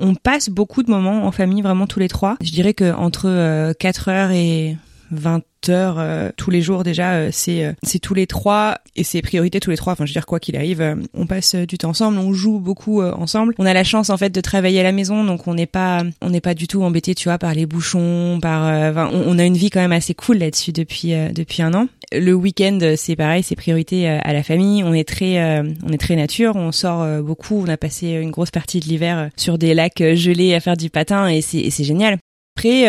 On 0.00 0.14
passe 0.14 0.48
beaucoup 0.48 0.82
de 0.82 0.90
moments 0.90 1.26
en 1.26 1.32
famille, 1.32 1.62
vraiment 1.62 1.86
tous 1.86 1.98
les 1.98 2.08
trois. 2.08 2.36
Je 2.40 2.50
dirais 2.50 2.74
que 2.74 2.92
entre 2.92 3.72
4 3.74 4.08
heures 4.08 4.30
et 4.30 4.76
20 5.12 5.42
heures 5.68 5.98
euh, 5.98 6.30
tous 6.36 6.50
les 6.50 6.60
jours 6.60 6.82
déjà 6.82 7.12
euh, 7.14 7.28
c'est 7.30 7.64
euh, 7.64 7.72
c'est 7.82 7.98
tous 7.98 8.14
les 8.14 8.26
trois 8.26 8.78
et 8.96 9.04
c'est 9.04 9.22
priorité 9.22 9.60
tous 9.60 9.70
les 9.70 9.76
trois 9.76 9.92
enfin 9.92 10.04
je 10.06 10.10
veux 10.10 10.14
dire 10.14 10.26
quoi 10.26 10.40
qu'il 10.40 10.56
arrive 10.56 10.96
on 11.14 11.26
passe 11.26 11.54
du 11.54 11.78
temps 11.78 11.90
ensemble 11.90 12.18
on 12.18 12.32
joue 12.32 12.58
beaucoup 12.58 13.02
ensemble. 13.02 13.54
On 13.58 13.66
a 13.66 13.72
la 13.72 13.84
chance 13.84 14.10
en 14.10 14.16
fait 14.16 14.30
de 14.30 14.40
travailler 14.40 14.80
à 14.80 14.82
la 14.82 14.92
maison 14.92 15.24
donc 15.24 15.46
on 15.46 15.54
n'est 15.54 15.66
pas 15.66 16.02
on 16.20 16.30
n'est 16.30 16.40
pas 16.40 16.54
du 16.54 16.66
tout 16.66 16.82
embêté 16.82 17.14
tu 17.14 17.28
vois 17.28 17.38
par 17.38 17.54
les 17.54 17.66
bouchons 17.66 18.38
par 18.40 18.62
enfin, 18.90 19.10
on, 19.12 19.38
a 19.38 19.44
une 19.44 19.56
vie 19.56 19.70
quand 19.70 19.80
même 19.80 19.92
assez 19.92 20.14
cool 20.14 20.38
là-dessus 20.38 20.72
depuis 20.72 21.12
depuis 21.32 21.62
un 21.62 21.74
an. 21.74 21.88
Le 22.12 22.32
week-end 22.34 22.78
c'est 22.96 23.16
pareil 23.16 23.42
c'est 23.42 23.56
priorité 23.56 24.08
à 24.08 24.32
la 24.32 24.42
famille. 24.42 24.82
On 24.82 24.92
est 24.92 25.08
très 25.08 25.60
on 25.60 25.92
est 25.92 25.98
très 25.98 26.16
nature 26.16 26.56
on 26.56 26.72
sort 26.72 27.22
beaucoup 27.22 27.62
on 27.64 27.68
a 27.68 27.76
passé 27.76 28.10
une 28.10 28.30
grosse 28.30 28.50
partie 28.50 28.80
de 28.80 28.86
l'hiver 28.86 29.30
sur 29.36 29.58
des 29.58 29.74
lacs 29.74 30.02
gelés 30.14 30.54
à 30.54 30.60
faire 30.60 30.76
du 30.76 30.90
patin 30.90 31.28
et 31.28 31.40
c'est 31.40 31.70
c'est 31.70 31.84
génial. 31.84 32.18
Après, 32.56 32.86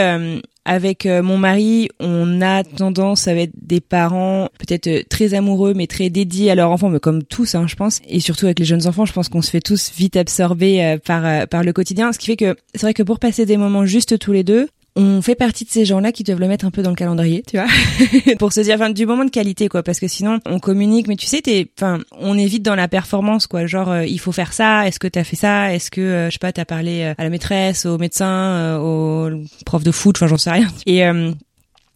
avec 0.66 1.06
euh, 1.06 1.22
mon 1.22 1.38
mari, 1.38 1.90
on 2.00 2.42
a 2.42 2.64
tendance 2.64 3.28
à 3.28 3.36
être 3.36 3.54
des 3.62 3.82
parents 3.82 4.50
peut-être 4.60 4.88
euh, 4.88 5.02
très 5.10 5.34
amoureux, 5.34 5.74
mais 5.74 5.88
très 5.88 6.10
dédiés 6.10 6.52
à 6.52 6.56
leurs 6.56 6.70
enfants, 6.70 6.90
mais 6.90 7.00
comme 7.00 7.24
tous, 7.24 7.56
hein, 7.56 7.66
je 7.68 7.76
pense. 7.76 8.00
Et 8.08 8.20
surtout 8.20 8.46
avec 8.46 8.60
les 8.60 8.66
jeunes 8.66 8.88
enfants, 8.88 9.06
je 9.06 9.14
pense 9.14 9.30
qu'on 9.30 9.42
se 9.42 9.50
fait 9.50 9.62
tous 9.62 9.92
vite 9.96 10.16
absorber 10.16 10.84
euh, 10.84 10.98
par 10.98 11.48
par 11.48 11.64
le 11.64 11.74
quotidien. 11.74 12.14
Ce 12.14 12.20
qui 12.20 12.28
fait 12.28 12.38
que 12.38 12.56
c'est 12.74 12.82
vrai 12.82 12.94
que 12.94 13.04
pour 13.04 13.20
passer 13.20 13.46
des 13.46 13.58
moments 13.58 13.86
juste 13.86 14.18
tous 14.20 14.32
les 14.32 14.44
deux, 14.44 14.68
on 14.96 15.22
fait 15.22 15.36
partie 15.36 15.66
de 15.66 15.70
ces 15.70 15.86
gens-là 15.86 16.12
qui 16.12 16.24
doivent 16.24 16.40
le 16.40 16.48
mettre 16.48 16.66
un 16.66 16.72
peu 16.72 16.82
dans 16.84 16.92
le 16.92 16.96
calendrier, 16.96 17.44
tu 17.48 17.58
vois, 17.58 17.68
pour 18.40 18.54
se 18.54 18.62
dire, 18.62 18.76
enfin, 18.76 18.90
du 18.90 19.06
moment 19.06 19.26
de 19.26 19.32
qualité, 19.32 19.68
quoi, 19.68 19.82
parce 19.84 20.00
que 20.00 20.08
sinon, 20.08 20.40
on 20.46 20.60
communique, 20.60 21.08
mais 21.08 21.16
tu 21.16 21.26
sais, 21.26 21.42
t'es, 21.42 21.72
enfin, 21.78 22.00
on 22.12 22.38
est 22.38 22.46
vite 22.46 22.64
dans 22.64 22.76
la 22.76 22.88
performance, 22.88 23.48
quoi, 23.48 23.66
genre, 23.66 23.90
euh, 23.90 24.06
il 24.06 24.20
faut 24.20 24.32
faire 24.32 24.54
ça, 24.54 24.88
est-ce 24.88 25.00
que 25.00 25.08
t'as 25.08 25.24
fait 25.24 25.36
ça, 25.36 25.74
est-ce 25.74 25.90
que, 25.90 26.02
euh, 26.02 26.28
je 26.28 26.34
sais 26.34 26.40
pas, 26.40 26.52
t'as 26.52 26.66
parlé 26.66 27.02
euh, 27.02 27.14
à 27.18 27.24
la 27.24 27.30
maîtresse, 27.30 27.86
au 27.86 27.98
médecin, 27.98 28.78
au 28.80 29.30
prof 29.66 29.84
de 29.84 29.92
foot, 29.92 30.18
enfin, 30.18 30.28
j'en 30.28 30.38
sais 30.38 30.52
rien. 30.52 30.68
Et 30.86 31.04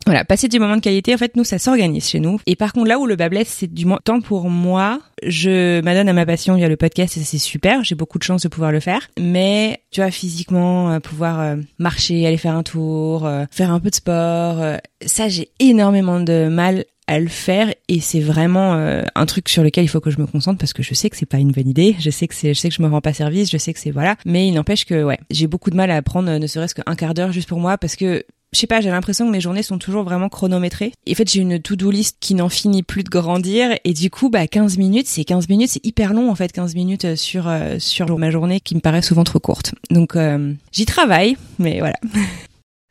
voilà, 0.05 0.23
passer 0.23 0.47
du 0.47 0.57
moment 0.57 0.77
de 0.77 0.81
qualité, 0.81 1.13
en 1.13 1.17
fait, 1.17 1.35
nous, 1.35 1.43
ça 1.43 1.59
s'organise 1.59 2.07
chez 2.07 2.21
nous. 2.21 2.39
Et 2.45 2.55
par 2.55 2.71
contre, 2.71 2.87
là 2.87 2.97
où 2.97 3.05
le 3.05 3.17
bas 3.17 3.27
blesse, 3.27 3.49
c'est 3.49 3.73
du 3.73 3.85
temps 4.05 4.21
pour 4.21 4.49
moi. 4.49 5.01
Je 5.21 5.81
m'adonne 5.81 6.07
à 6.07 6.13
ma 6.13 6.25
passion 6.25 6.55
via 6.55 6.69
le 6.69 6.77
podcast 6.77 7.17
et 7.17 7.19
c'est 7.21 7.37
super. 7.37 7.83
J'ai 7.83 7.95
beaucoup 7.95 8.17
de 8.17 8.23
chance 8.23 8.43
de 8.43 8.47
pouvoir 8.47 8.71
le 8.71 8.79
faire. 8.79 9.09
Mais, 9.19 9.81
tu 9.91 9.99
vois, 9.99 10.09
physiquement, 10.09 10.91
euh, 10.91 10.99
pouvoir 10.99 11.41
euh, 11.41 11.55
marcher, 11.77 12.25
aller 12.25 12.37
faire 12.37 12.55
un 12.55 12.63
tour, 12.63 13.25
euh, 13.25 13.43
faire 13.51 13.71
un 13.71 13.81
peu 13.81 13.89
de 13.89 13.95
sport, 13.95 14.63
ça, 15.05 15.27
j'ai 15.27 15.49
énormément 15.59 16.21
de 16.21 16.47
mal 16.47 16.85
à 17.07 17.19
le 17.19 17.27
faire 17.27 17.73
et 17.87 18.01
c'est 18.01 18.19
vraiment 18.19 18.73
un 18.73 19.25
truc 19.25 19.47
sur 19.47 19.63
lequel 19.63 19.85
il 19.85 19.87
faut 19.87 20.01
que 20.01 20.11
je 20.11 20.19
me 20.19 20.27
concentre 20.27 20.59
parce 20.59 20.73
que 20.73 20.83
je 20.83 20.93
sais 20.93 21.09
que 21.09 21.15
c'est 21.15 21.25
pas 21.25 21.37
une 21.37 21.53
bonne 21.53 21.69
idée, 21.69 21.95
je 21.99 22.09
sais 22.09 22.27
que 22.27 22.35
c'est 22.35 22.53
je 22.53 22.59
sais 22.59 22.67
que 22.67 22.75
je 22.75 22.81
me 22.81 22.87
rends 22.89 22.99
pas 22.99 23.13
service, 23.13 23.49
je 23.49 23.57
sais 23.57 23.71
que 23.71 23.79
c'est 23.79 23.91
voilà, 23.91 24.17
mais 24.25 24.45
il 24.45 24.53
n'empêche 24.53 24.83
que 24.83 25.05
ouais, 25.05 25.17
j'ai 25.29 25.47
beaucoup 25.47 25.69
de 25.69 25.77
mal 25.77 25.89
à 25.89 26.01
prendre 26.01 26.37
ne 26.37 26.47
serait-ce 26.47 26.75
qu'un 26.75 26.95
quart 26.95 27.13
d'heure 27.13 27.31
juste 27.31 27.47
pour 27.47 27.61
moi 27.61 27.77
parce 27.77 27.95
que 27.95 28.25
je 28.53 28.59
sais 28.59 28.67
pas, 28.67 28.79
j'ai 28.79 28.89
l'impression 28.89 29.25
que 29.25 29.31
mes 29.31 29.41
journées 29.41 29.63
sont 29.63 29.77
toujours 29.77 30.03
vraiment 30.03 30.29
chronométrées. 30.29 30.93
Et 31.05 31.11
en 31.11 31.15
fait, 31.15 31.29
j'ai 31.29 31.41
une 31.41 31.61
to-do 31.61 31.91
list 31.91 32.17
qui 32.19 32.33
n'en 32.33 32.49
finit 32.49 32.83
plus 32.83 33.03
de 33.03 33.09
grandir. 33.09 33.77
Et 33.83 33.93
du 33.93 34.09
coup, 34.09 34.29
bah, 34.29 34.47
15 34.47 34.77
minutes, 34.77 35.07
c'est 35.07 35.25
15 35.25 35.49
minutes, 35.49 35.71
c'est 35.71 35.85
hyper 35.85 36.13
long, 36.13 36.31
en 36.31 36.35
fait, 36.35 36.51
15 36.51 36.75
minutes 36.75 37.05
euh, 37.05 37.15
sur, 37.15 37.47
euh, 37.47 37.77
sur 37.79 38.17
ma 38.17 38.31
journée 38.31 38.59
qui 38.59 38.75
me 38.75 38.79
paraît 38.79 39.01
souvent 39.01 39.25
trop 39.25 39.39
courte. 39.39 39.75
Donc, 39.91 40.15
euh, 40.15 40.53
j'y 40.71 40.85
travaille, 40.85 41.37
mais 41.59 41.79
voilà. 41.79 41.97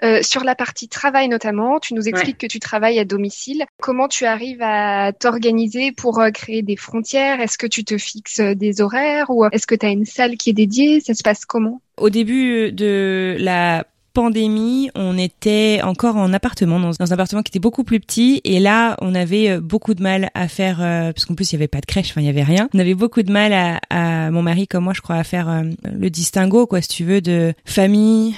Euh, 0.04 0.20
sur 0.20 0.44
la 0.44 0.54
partie 0.54 0.88
travail 0.88 1.26
notamment, 1.26 1.80
tu 1.80 1.94
nous 1.94 2.06
expliques 2.06 2.36
que 2.36 2.46
tu 2.46 2.60
travailles 2.60 2.98
à 2.98 3.06
domicile. 3.06 3.64
Comment 3.80 4.08
tu 4.08 4.26
arrives 4.26 4.60
à 4.60 5.14
t'organiser 5.14 5.90
pour 5.90 6.22
créer 6.34 6.60
des 6.60 6.76
frontières? 6.76 7.40
Est-ce 7.40 7.56
que 7.56 7.66
tu 7.66 7.82
te 7.82 7.96
fixes 7.96 8.40
des 8.40 8.82
horaires? 8.82 9.30
Ou 9.30 9.46
est-ce 9.46 9.66
que 9.66 9.74
tu 9.74 9.86
as 9.86 9.88
une 9.88 10.04
salle 10.04 10.36
qui 10.36 10.50
est 10.50 10.52
dédiée? 10.52 11.00
Ça 11.00 11.14
se 11.14 11.22
passe 11.22 11.46
comment? 11.46 11.80
Au 11.96 12.10
début 12.10 12.72
de 12.72 13.36
la 13.40 13.86
pandémie, 14.16 14.88
on 14.94 15.18
était 15.18 15.80
encore 15.82 16.16
en 16.16 16.32
appartement, 16.32 16.80
dans, 16.80 16.92
un 16.98 17.12
appartement 17.12 17.42
qui 17.42 17.50
était 17.50 17.58
beaucoup 17.58 17.84
plus 17.84 18.00
petit, 18.00 18.40
et 18.44 18.60
là, 18.60 18.96
on 19.02 19.14
avait 19.14 19.50
euh, 19.50 19.60
beaucoup 19.60 19.92
de 19.92 20.02
mal 20.02 20.30
à 20.32 20.48
faire, 20.48 20.80
euh, 20.80 21.12
parce 21.12 21.26
qu'en 21.26 21.34
plus, 21.34 21.52
il 21.52 21.56
y 21.56 21.58
avait 21.58 21.68
pas 21.68 21.82
de 21.82 21.86
crèche, 21.86 22.12
enfin, 22.12 22.22
il 22.22 22.26
y 22.26 22.30
avait 22.30 22.42
rien. 22.42 22.70
On 22.72 22.78
avait 22.78 22.94
beaucoup 22.94 23.22
de 23.22 23.30
mal 23.30 23.52
à, 23.52 23.78
à 23.90 24.30
mon 24.30 24.40
mari 24.40 24.66
comme 24.68 24.84
moi, 24.84 24.94
je 24.94 25.02
crois, 25.02 25.16
à 25.16 25.22
faire 25.22 25.50
euh, 25.50 25.64
le 25.84 26.08
distinguo, 26.08 26.66
quoi, 26.66 26.80
si 26.80 26.88
tu 26.88 27.04
veux, 27.04 27.20
de 27.20 27.52
famille, 27.66 28.34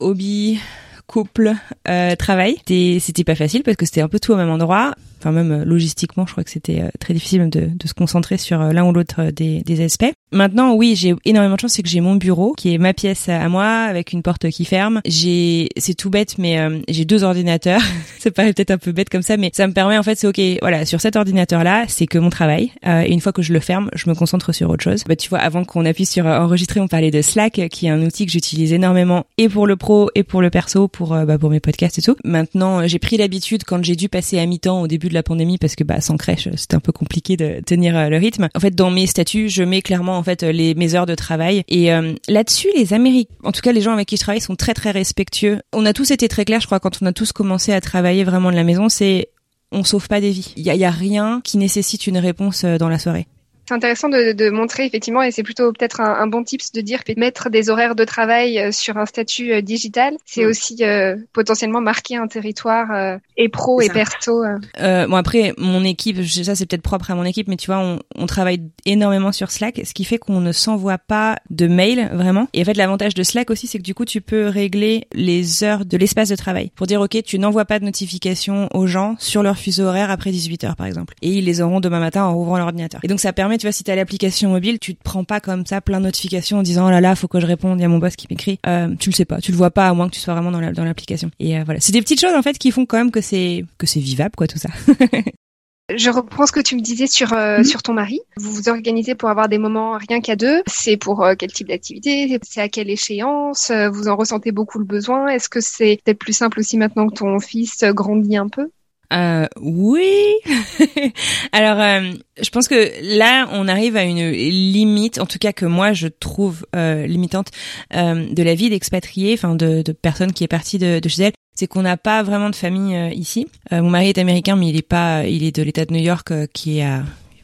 hobby, 0.00 0.58
couple, 1.06 1.54
euh, 1.86 2.16
travail. 2.16 2.56
C'était 2.66 3.22
pas 3.22 3.36
facile 3.36 3.62
parce 3.62 3.76
que 3.76 3.86
c'était 3.86 4.00
un 4.00 4.08
peu 4.08 4.18
tout 4.18 4.32
au 4.32 4.36
même 4.36 4.50
endroit. 4.50 4.96
Enfin 5.20 5.32
même 5.32 5.64
logistiquement, 5.64 6.26
je 6.26 6.32
crois 6.32 6.44
que 6.44 6.50
c'était 6.50 6.82
très 6.98 7.12
difficile 7.12 7.50
de, 7.50 7.70
de, 7.74 7.86
se 7.86 7.92
concentrer 7.94 8.38
sur 8.38 8.58
l'un 8.58 8.84
ou 8.84 8.92
l'autre 8.92 9.30
des, 9.30 9.60
des, 9.62 9.84
aspects. 9.84 10.12
Maintenant, 10.32 10.74
oui, 10.74 10.94
j'ai 10.96 11.14
énormément 11.24 11.56
de 11.56 11.60
chance, 11.60 11.72
c'est 11.72 11.82
que 11.82 11.88
j'ai 11.88 12.00
mon 12.00 12.14
bureau 12.14 12.54
qui 12.56 12.72
est 12.72 12.78
ma 12.78 12.94
pièce 12.94 13.28
à 13.28 13.48
moi 13.48 13.66
avec 13.66 14.12
une 14.12 14.22
porte 14.22 14.48
qui 14.48 14.64
ferme. 14.64 15.00
J'ai, 15.04 15.68
c'est 15.76 15.94
tout 15.94 16.08
bête, 16.08 16.38
mais 16.38 16.58
euh, 16.58 16.78
j'ai 16.88 17.04
deux 17.04 17.22
ordinateurs. 17.22 17.82
ça 18.18 18.30
paraît 18.30 18.52
peut-être 18.54 18.70
un 18.70 18.78
peu 18.78 18.92
bête 18.92 19.10
comme 19.10 19.22
ça, 19.22 19.36
mais 19.36 19.50
ça 19.52 19.66
me 19.66 19.72
permet 19.72 19.98
en 19.98 20.02
fait, 20.02 20.16
c'est 20.16 20.26
ok. 20.26 20.40
Voilà, 20.62 20.86
sur 20.86 21.00
cet 21.00 21.16
ordinateur-là, 21.16 21.84
c'est 21.88 22.06
que 22.06 22.18
mon 22.18 22.30
travail. 22.30 22.72
Euh, 22.86 23.02
et 23.02 23.12
une 23.12 23.20
fois 23.20 23.32
que 23.32 23.42
je 23.42 23.52
le 23.52 23.60
ferme, 23.60 23.90
je 23.94 24.08
me 24.08 24.14
concentre 24.14 24.52
sur 24.52 24.70
autre 24.70 24.82
chose. 24.82 25.04
Bah, 25.06 25.16
tu 25.16 25.28
vois, 25.28 25.40
avant 25.40 25.64
qu'on 25.64 25.84
appuie 25.84 26.06
sur 26.06 26.26
euh, 26.26 26.38
enregistrer, 26.38 26.80
on 26.80 26.88
parlait 26.88 27.10
de 27.10 27.20
Slack, 27.20 27.60
qui 27.70 27.86
est 27.86 27.90
un 27.90 28.02
outil 28.02 28.24
que 28.24 28.32
j'utilise 28.32 28.72
énormément 28.72 29.26
et 29.36 29.48
pour 29.50 29.66
le 29.66 29.76
pro 29.76 30.10
et 30.14 30.22
pour 30.22 30.40
le 30.40 30.50
perso, 30.50 30.88
pour 30.88 31.10
bah, 31.10 31.38
pour 31.38 31.50
mes 31.50 31.60
podcasts 31.60 31.98
et 31.98 32.02
tout. 32.02 32.16
Maintenant, 32.24 32.86
j'ai 32.86 32.98
pris 32.98 33.16
l'habitude 33.16 33.64
quand 33.64 33.84
j'ai 33.84 33.96
dû 33.96 34.08
passer 34.08 34.38
à 34.38 34.46
mi-temps 34.46 34.80
au 34.80 34.86
début 34.86 35.09
de 35.10 35.14
la 35.14 35.22
pandémie 35.22 35.58
parce 35.58 35.76
que 35.76 35.84
bah 35.84 36.00
sans 36.00 36.16
crèche, 36.16 36.48
c'était 36.56 36.74
un 36.74 36.80
peu 36.80 36.92
compliqué 36.92 37.36
de 37.36 37.60
tenir 37.64 38.08
le 38.08 38.16
rythme. 38.16 38.48
En 38.54 38.60
fait, 38.60 38.74
dans 38.74 38.90
mes 38.90 39.06
statuts, 39.06 39.48
je 39.48 39.62
mets 39.62 39.82
clairement 39.82 40.16
en 40.16 40.22
fait 40.22 40.42
les 40.42 40.74
mes 40.74 40.94
heures 40.94 41.06
de 41.06 41.14
travail. 41.14 41.62
Et 41.68 41.92
euh, 41.92 42.14
là-dessus, 42.28 42.68
les 42.76 42.94
Américains, 42.94 43.34
en 43.44 43.52
tout 43.52 43.60
cas 43.60 43.72
les 43.72 43.80
gens 43.80 43.92
avec 43.92 44.08
qui 44.08 44.16
je 44.16 44.22
travaille, 44.22 44.40
sont 44.40 44.56
très 44.56 44.74
très 44.74 44.90
respectueux. 44.90 45.60
On 45.72 45.84
a 45.86 45.92
tous 45.92 46.10
été 46.10 46.28
très 46.28 46.44
clairs, 46.44 46.60
je 46.60 46.66
crois, 46.66 46.80
quand 46.80 47.02
on 47.02 47.06
a 47.06 47.12
tous 47.12 47.32
commencé 47.32 47.72
à 47.72 47.80
travailler 47.80 48.24
vraiment 48.24 48.50
de 48.50 48.56
la 48.56 48.64
maison, 48.64 48.88
c'est 48.88 49.28
on 49.72 49.84
sauve 49.84 50.08
pas 50.08 50.20
des 50.20 50.30
vies. 50.30 50.52
Il 50.56 50.64
y 50.64 50.70
a, 50.70 50.74
y 50.74 50.84
a 50.84 50.90
rien 50.90 51.40
qui 51.44 51.58
nécessite 51.58 52.06
une 52.06 52.18
réponse 52.18 52.64
euh, 52.64 52.78
dans 52.78 52.88
la 52.88 52.98
soirée. 52.98 53.26
C'est 53.70 53.76
intéressant 53.76 54.08
de, 54.08 54.32
de, 54.32 54.50
montrer 54.50 54.84
effectivement, 54.84 55.22
et 55.22 55.30
c'est 55.30 55.44
plutôt 55.44 55.72
peut-être 55.72 56.00
un, 56.00 56.12
un, 56.12 56.26
bon 56.26 56.42
tips 56.42 56.72
de 56.72 56.80
dire 56.80 57.04
que 57.04 57.12
mettre 57.16 57.50
des 57.50 57.70
horaires 57.70 57.94
de 57.94 58.02
travail 58.02 58.58
euh, 58.58 58.72
sur 58.72 58.96
un 58.96 59.06
statut 59.06 59.52
euh, 59.52 59.60
digital, 59.60 60.16
c'est 60.26 60.42
mm. 60.42 60.48
aussi 60.48 60.76
euh, 60.80 61.14
potentiellement 61.32 61.80
marquer 61.80 62.16
un 62.16 62.26
territoire 62.26 62.90
euh, 62.90 63.16
et 63.36 63.48
pro 63.48 63.80
et 63.80 63.88
perso. 63.88 64.42
Euh. 64.42 65.06
bon 65.06 65.14
après, 65.14 65.54
mon 65.56 65.84
équipe, 65.84 66.20
ça 66.26 66.56
c'est 66.56 66.66
peut-être 66.66 66.82
propre 66.82 67.12
à 67.12 67.14
mon 67.14 67.24
équipe, 67.24 67.46
mais 67.46 67.56
tu 67.56 67.66
vois, 67.66 67.78
on, 67.78 68.00
on 68.16 68.26
travaille 68.26 68.60
énormément 68.86 69.30
sur 69.30 69.52
Slack, 69.52 69.80
ce 69.84 69.94
qui 69.94 70.02
fait 70.02 70.18
qu'on 70.18 70.40
ne 70.40 70.50
s'envoie 70.50 70.98
pas 70.98 71.36
de 71.50 71.68
mail 71.68 72.10
vraiment. 72.12 72.48
Et 72.52 72.62
en 72.62 72.64
fait, 72.64 72.76
l'avantage 72.76 73.14
de 73.14 73.22
Slack 73.22 73.50
aussi, 73.50 73.68
c'est 73.68 73.78
que 73.78 73.84
du 73.84 73.94
coup, 73.94 74.04
tu 74.04 74.20
peux 74.20 74.48
régler 74.48 75.06
les 75.12 75.62
heures 75.62 75.84
de 75.84 75.96
l'espace 75.96 76.30
de 76.30 76.34
travail 76.34 76.72
pour 76.74 76.88
dire 76.88 77.00
ok, 77.00 77.22
tu 77.24 77.38
n'envoies 77.38 77.66
pas 77.66 77.78
de 77.78 77.84
notifications 77.84 78.68
aux 78.74 78.88
gens 78.88 79.14
sur 79.20 79.44
leur 79.44 79.56
fuseau 79.56 79.84
horaire 79.84 80.10
après 80.10 80.32
18 80.32 80.64
heures 80.64 80.76
par 80.76 80.86
exemple, 80.88 81.14
et 81.22 81.28
ils 81.28 81.44
les 81.44 81.60
auront 81.60 81.78
demain 81.78 82.00
matin 82.00 82.24
en 82.24 82.34
ouvrant 82.34 82.58
l'ordinateur. 82.58 83.00
Et 83.04 83.06
donc 83.06 83.20
ça 83.20 83.32
permet 83.32 83.59
tu 83.60 83.66
vois, 83.66 83.72
si 83.72 83.84
t'as 83.84 83.94
l'application 83.94 84.50
mobile, 84.50 84.78
tu 84.78 84.94
te 84.94 85.02
prends 85.02 85.24
pas 85.24 85.40
comme 85.40 85.66
ça 85.66 85.80
plein 85.80 86.00
de 86.00 86.04
notifications 86.04 86.58
en 86.58 86.62
disant 86.62 86.86
oh 86.86 86.90
là 86.90 87.00
là, 87.00 87.14
faut 87.14 87.28
que 87.28 87.40
je 87.40 87.46
réponde, 87.46 87.78
il 87.78 87.82
y 87.82 87.84
a 87.84 87.88
mon 87.88 87.98
boss 87.98 88.16
qui 88.16 88.26
m'écrit. 88.30 88.58
Euh, 88.66 88.94
tu 88.98 89.10
le 89.10 89.14
sais 89.14 89.24
pas, 89.24 89.40
tu 89.40 89.52
le 89.52 89.56
vois 89.56 89.70
pas 89.70 89.88
à 89.88 89.94
moins 89.94 90.08
que 90.08 90.14
tu 90.14 90.20
sois 90.20 90.34
vraiment 90.34 90.50
dans 90.50 90.72
dans 90.72 90.84
l'application. 90.84 91.30
Et 91.38 91.58
euh, 91.58 91.62
voilà, 91.64 91.80
c'est 91.80 91.92
des 91.92 92.02
petites 92.02 92.20
choses 92.20 92.34
en 92.34 92.42
fait 92.42 92.58
qui 92.58 92.70
font 92.70 92.86
quand 92.86 92.96
même 92.96 93.10
que 93.10 93.20
c'est 93.20 93.64
que 93.78 93.86
c'est 93.86 94.00
vivable 94.00 94.34
quoi 94.36 94.46
tout 94.46 94.58
ça. 94.58 94.70
Je 95.96 96.08
reprends 96.08 96.46
ce 96.46 96.52
que 96.52 96.60
tu 96.60 96.76
me 96.76 96.82
disais 96.82 97.08
sur 97.08 97.32
euh, 97.32 97.58
mhm. 97.58 97.64
sur 97.64 97.82
ton 97.82 97.92
mari. 97.92 98.20
Vous 98.36 98.52
vous 98.52 98.68
organisez 98.68 99.16
pour 99.16 99.28
avoir 99.28 99.48
des 99.48 99.58
moments 99.58 99.98
rien 99.98 100.20
qu'à 100.20 100.36
deux. 100.36 100.62
C'est 100.66 100.96
pour 100.96 101.24
euh, 101.24 101.34
quel 101.36 101.52
type 101.52 101.68
d'activité? 101.68 102.38
C'est 102.42 102.60
à 102.60 102.68
quelle 102.68 102.90
échéance? 102.90 103.72
Vous 103.92 104.08
en 104.08 104.16
ressentez 104.16 104.52
beaucoup 104.52 104.78
le 104.78 104.84
besoin? 104.84 105.28
Est-ce 105.28 105.48
que 105.48 105.60
c'est 105.60 105.98
peut-être 106.04 106.18
plus 106.18 106.32
simple 106.32 106.60
aussi 106.60 106.78
maintenant 106.78 107.08
que 107.08 107.14
ton 107.14 107.40
fils 107.40 107.82
grandit 107.84 108.36
un 108.36 108.48
peu? 108.48 108.70
Euh, 109.12 109.46
oui. 109.60 110.34
Alors, 111.52 111.80
euh, 111.80 112.12
je 112.40 112.50
pense 112.50 112.68
que 112.68 112.92
là, 113.18 113.48
on 113.52 113.66
arrive 113.66 113.96
à 113.96 114.04
une 114.04 114.30
limite, 114.30 115.18
en 115.18 115.26
tout 115.26 115.38
cas 115.38 115.52
que 115.52 115.66
moi 115.66 115.92
je 115.92 116.08
trouve 116.08 116.66
euh, 116.76 117.06
limitante 117.06 117.50
euh, 117.94 118.32
de 118.32 118.42
la 118.42 118.54
vie 118.54 118.70
d'expatriés, 118.70 119.34
enfin 119.34 119.54
de, 119.54 119.82
de 119.82 119.92
personnes 119.92 120.32
qui 120.32 120.44
est 120.44 120.48
partie 120.48 120.78
de, 120.78 121.00
de 121.00 121.08
chez 121.08 121.24
elle. 121.24 121.32
C'est 121.56 121.66
qu'on 121.66 121.82
n'a 121.82 121.96
pas 121.96 122.22
vraiment 122.22 122.48
de 122.48 122.56
famille 122.56 122.96
ici. 123.12 123.46
mon 123.70 123.90
mari 123.90 124.08
est 124.08 124.18
américain, 124.18 124.56
mais 124.56 124.68
il 124.68 124.76
est 124.76 124.82
pas, 124.82 125.26
il 125.26 125.42
est 125.42 125.54
de 125.54 125.62
l'État 125.62 125.84
de 125.84 125.92
New 125.92 126.00
York, 126.00 126.32
qui 126.54 126.78
est 126.78 126.88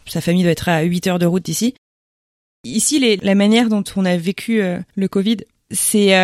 sa 0.06 0.22
famille 0.22 0.42
doit 0.42 0.52
être 0.52 0.70
à 0.70 0.82
8 0.82 1.08
heures 1.08 1.18
de 1.18 1.26
route 1.26 1.44
d'ici. 1.44 1.74
Ici, 2.64 3.18
la 3.20 3.34
manière 3.34 3.68
dont 3.68 3.84
on 3.94 4.06
a 4.06 4.16
vécu 4.16 4.62
le 4.94 5.08
Covid, 5.08 5.38
c'est 5.70 6.14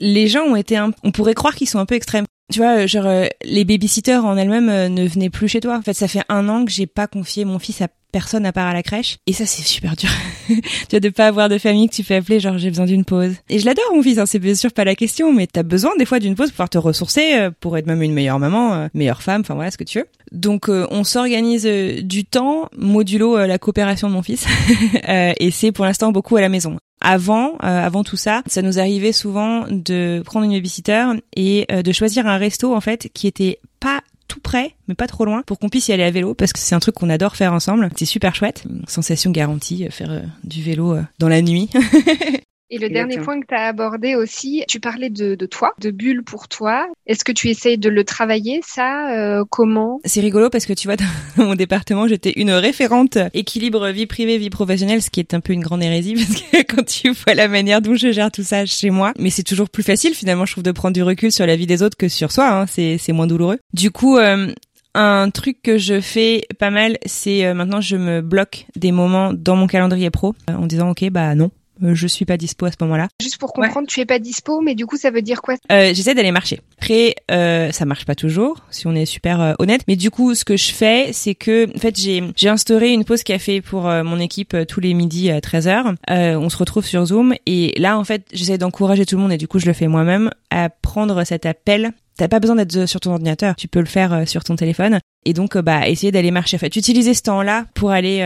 les 0.00 0.26
gens 0.26 0.42
ont 0.42 0.56
été, 0.56 0.76
un, 0.76 0.90
on 1.02 1.12
pourrait 1.12 1.32
croire 1.32 1.54
qu'ils 1.54 1.68
sont 1.68 1.78
un 1.78 1.86
peu 1.86 1.94
extrêmes 1.94 2.26
tu 2.50 2.58
vois, 2.58 2.86
genre 2.86 3.06
euh, 3.06 3.26
les 3.44 3.64
babysitters 3.64 4.24
en 4.24 4.36
elles-mêmes 4.36 4.68
euh, 4.68 4.88
ne 4.88 5.06
venaient 5.06 5.30
plus 5.30 5.48
chez 5.48 5.60
toi. 5.60 5.76
En 5.78 5.82
fait, 5.82 5.94
ça 5.94 6.08
fait 6.08 6.22
un 6.28 6.48
an 6.48 6.64
que 6.64 6.70
j'ai 6.70 6.86
pas 6.86 7.06
confié 7.06 7.44
mon 7.44 7.58
fils 7.58 7.80
à 7.80 7.88
personne 8.12 8.46
à 8.46 8.52
part 8.52 8.66
à 8.66 8.74
la 8.74 8.82
crèche. 8.82 9.16
Et 9.26 9.32
ça, 9.32 9.46
c'est 9.46 9.62
super 9.62 9.96
dur. 9.96 10.10
tu 10.48 10.54
vois, 10.90 11.00
de 11.00 11.08
pas 11.08 11.26
avoir 11.26 11.48
de 11.48 11.58
famille 11.58 11.88
que 11.88 11.94
tu 11.94 12.04
fais 12.04 12.16
appeler, 12.16 12.38
genre 12.38 12.58
j'ai 12.58 12.68
besoin 12.68 12.86
d'une 12.86 13.04
pause. 13.04 13.34
Et 13.48 13.58
je 13.58 13.66
l'adore, 13.66 13.84
mon 13.94 14.02
fils, 14.02 14.18
hein, 14.18 14.26
c'est 14.26 14.38
bien 14.38 14.54
sûr 14.54 14.72
pas 14.72 14.84
la 14.84 14.94
question, 14.94 15.32
mais 15.32 15.46
t'as 15.46 15.62
besoin 15.62 15.92
des 15.98 16.04
fois 16.04 16.20
d'une 16.20 16.34
pause 16.34 16.48
pour 16.48 16.54
pouvoir 16.54 16.70
te 16.70 16.78
ressourcer, 16.78 17.34
euh, 17.34 17.50
pour 17.58 17.76
être 17.76 17.86
même 17.86 18.02
une 18.02 18.12
meilleure 18.12 18.38
maman, 18.38 18.88
meilleure 18.94 19.22
femme, 19.22 19.40
enfin 19.40 19.54
voilà 19.54 19.70
ce 19.70 19.78
que 19.78 19.84
tu 19.84 19.98
veux. 19.98 20.06
Donc 20.30 20.68
on 20.68 21.04
s'organise 21.04 21.64
du 21.64 22.24
temps, 22.24 22.68
modulo 22.76 23.36
la 23.46 23.58
coopération 23.58 24.08
de 24.08 24.14
mon 24.14 24.22
fils. 24.22 24.46
et 25.08 25.50
c'est 25.50 25.72
pour 25.72 25.84
l'instant 25.84 26.12
beaucoup 26.12 26.36
à 26.36 26.40
la 26.40 26.48
maison 26.48 26.78
avant, 27.02 27.54
euh, 27.54 27.56
avant 27.62 28.04
tout 28.04 28.16
ça, 28.16 28.42
ça 28.46 28.62
nous 28.62 28.78
arrivait 28.78 29.12
souvent 29.12 29.66
de 29.68 30.22
prendre 30.24 30.46
une 30.46 30.52
babysitter 30.52 31.04
et 31.36 31.66
euh, 31.70 31.82
de 31.82 31.92
choisir 31.92 32.26
un 32.26 32.36
resto 32.36 32.74
en 32.74 32.80
fait 32.80 33.10
qui 33.12 33.26
était 33.26 33.58
pas 33.80 34.00
tout 34.32 34.40
près, 34.40 34.74
mais 34.88 34.94
pas 34.94 35.06
trop 35.06 35.24
loin, 35.24 35.42
pour 35.46 35.58
qu'on 35.58 35.68
puisse 35.68 35.88
y 35.88 35.92
aller 35.92 36.02
à 36.02 36.10
vélo, 36.10 36.34
parce 36.34 36.52
que 36.52 36.58
c'est 36.58 36.74
un 36.74 36.80
truc 36.80 36.94
qu'on 36.94 37.10
adore 37.10 37.36
faire 37.36 37.52
ensemble. 37.52 37.90
C'est 37.96 38.06
super 38.06 38.34
chouette, 38.34 38.64
sensation 38.88 39.30
garantie, 39.30 39.84
euh, 39.84 39.90
faire 39.90 40.22
du 40.42 40.62
vélo 40.62 40.96
dans 41.18 41.28
la 41.28 41.42
nuit. 41.42 41.68
Et 42.74 42.78
le 42.78 42.88
dernier 42.88 43.18
point 43.18 43.38
que 43.38 43.46
tu 43.46 43.54
as 43.54 43.66
abordé 43.66 44.14
aussi, 44.14 44.64
tu 44.66 44.80
parlais 44.80 45.10
de, 45.10 45.34
de 45.34 45.44
toi, 45.44 45.74
de 45.78 45.90
bulle 45.90 46.24
pour 46.24 46.48
toi. 46.48 46.88
Est-ce 47.06 47.22
que 47.22 47.30
tu 47.30 47.50
essayes 47.50 47.76
de 47.76 47.90
le 47.90 48.02
travailler, 48.02 48.62
ça 48.66 49.14
euh, 49.14 49.44
Comment? 49.50 50.00
C'est 50.06 50.22
rigolo 50.22 50.48
parce 50.48 50.64
que 50.64 50.72
tu 50.72 50.88
vois, 50.88 50.96
dans 51.36 51.44
mon 51.44 51.54
département, 51.54 52.08
j'étais 52.08 52.32
une 52.36 52.50
référente 52.50 53.18
équilibre 53.34 53.90
vie 53.90 54.06
privée, 54.06 54.38
vie 54.38 54.48
professionnelle, 54.48 55.02
ce 55.02 55.10
qui 55.10 55.20
est 55.20 55.34
un 55.34 55.40
peu 55.40 55.52
une 55.52 55.60
grande 55.60 55.82
hérésie 55.82 56.14
parce 56.52 56.66
que 56.66 56.74
quand 56.74 56.86
tu 56.86 57.10
vois 57.10 57.34
la 57.34 57.46
manière 57.46 57.82
dont 57.82 57.94
je 57.94 58.10
gère 58.10 58.30
tout 58.30 58.42
ça 58.42 58.64
chez 58.64 58.88
moi, 58.88 59.12
mais 59.18 59.28
c'est 59.28 59.42
toujours 59.42 59.68
plus 59.68 59.82
facile 59.82 60.14
finalement, 60.14 60.46
je 60.46 60.52
trouve, 60.52 60.64
de 60.64 60.72
prendre 60.72 60.94
du 60.94 61.02
recul 61.02 61.30
sur 61.30 61.44
la 61.46 61.56
vie 61.56 61.66
des 61.66 61.82
autres 61.82 61.98
que 61.98 62.08
sur 62.08 62.32
soi. 62.32 62.48
Hein. 62.48 62.64
C'est, 62.66 63.12
moins 63.12 63.26
douloureux. 63.26 63.58
Du 63.74 63.90
coup, 63.90 64.16
euh, 64.16 64.50
un 64.94 65.28
truc 65.28 65.60
que 65.62 65.76
je 65.76 66.00
fais 66.00 66.46
pas 66.58 66.70
mal, 66.70 66.96
c'est 67.04 67.44
euh, 67.44 67.52
maintenant 67.52 67.82
je 67.82 67.96
me 67.96 68.22
bloque 68.22 68.64
des 68.76 68.92
moments 68.92 69.34
dans 69.34 69.56
mon 69.56 69.66
calendrier 69.66 70.08
pro 70.08 70.34
en 70.48 70.66
disant 70.66 70.90
ok 70.90 71.10
bah 71.10 71.34
non, 71.34 71.50
euh, 71.50 71.61
je 71.82 72.06
suis 72.06 72.24
pas 72.24 72.36
dispo 72.36 72.66
à 72.66 72.70
ce 72.70 72.76
moment-là. 72.80 73.08
Juste 73.20 73.38
pour 73.38 73.52
comprendre, 73.52 73.86
tu 73.88 74.00
es 74.00 74.06
pas 74.06 74.18
dispo, 74.18 74.60
mais 74.60 74.74
du 74.74 74.86
coup, 74.86 74.96
ça 74.96 75.10
veut 75.10 75.22
dire 75.22 75.42
quoi? 75.42 75.54
Euh, 75.70 75.92
J'essaie 75.94 76.14
d'aller 76.14 76.32
marcher. 76.32 76.60
Après, 76.78 77.14
euh, 77.30 77.70
ça 77.72 77.84
marche 77.84 78.04
pas 78.04 78.14
toujours, 78.14 78.58
si 78.70 78.86
on 78.86 78.94
est 78.94 79.06
super 79.06 79.40
euh, 79.40 79.54
honnête. 79.58 79.82
Mais 79.88 79.96
du 79.96 80.10
coup, 80.10 80.34
ce 80.34 80.44
que 80.44 80.56
je 80.56 80.72
fais, 80.72 81.10
c'est 81.12 81.34
que, 81.34 81.68
en 81.74 81.78
fait, 81.78 81.98
j'ai 81.98 82.22
j'ai 82.36 82.48
instauré 82.48 82.92
une 82.92 83.04
pause 83.04 83.22
café 83.22 83.60
pour 83.60 83.82
mon 83.82 84.18
équipe 84.18 84.56
tous 84.68 84.80
les 84.80 84.94
midis 84.94 85.30
à 85.30 85.40
13h. 85.40 85.94
on 86.08 86.48
se 86.48 86.56
retrouve 86.56 86.84
sur 86.84 87.04
Zoom 87.06 87.34
et 87.46 87.74
là, 87.78 87.98
en 87.98 88.04
fait, 88.04 88.26
j'essaie 88.32 88.58
d'encourager 88.58 89.06
tout 89.06 89.16
le 89.16 89.22
monde 89.22 89.32
et 89.32 89.38
du 89.38 89.48
coup, 89.48 89.58
je 89.58 89.66
le 89.66 89.72
fais 89.72 89.88
moi-même 89.88 90.30
à 90.50 90.68
prendre 90.68 91.24
cet 91.24 91.46
appel 91.46 91.92
T'as 92.18 92.28
pas 92.28 92.40
besoin 92.40 92.56
d'être 92.56 92.86
sur 92.86 93.00
ton 93.00 93.12
ordinateur, 93.12 93.56
tu 93.56 93.68
peux 93.68 93.80
le 93.80 93.86
faire 93.86 94.28
sur 94.28 94.44
ton 94.44 94.54
téléphone. 94.54 95.00
Et 95.24 95.32
donc, 95.32 95.56
bah, 95.56 95.88
essayer 95.88 96.12
d'aller 96.12 96.30
marcher. 96.30 96.58
En 96.58 96.60
fait, 96.60 96.76
utiliser 96.76 97.14
ce 97.14 97.22
temps-là 97.22 97.64
pour 97.74 97.90
aller 97.90 98.22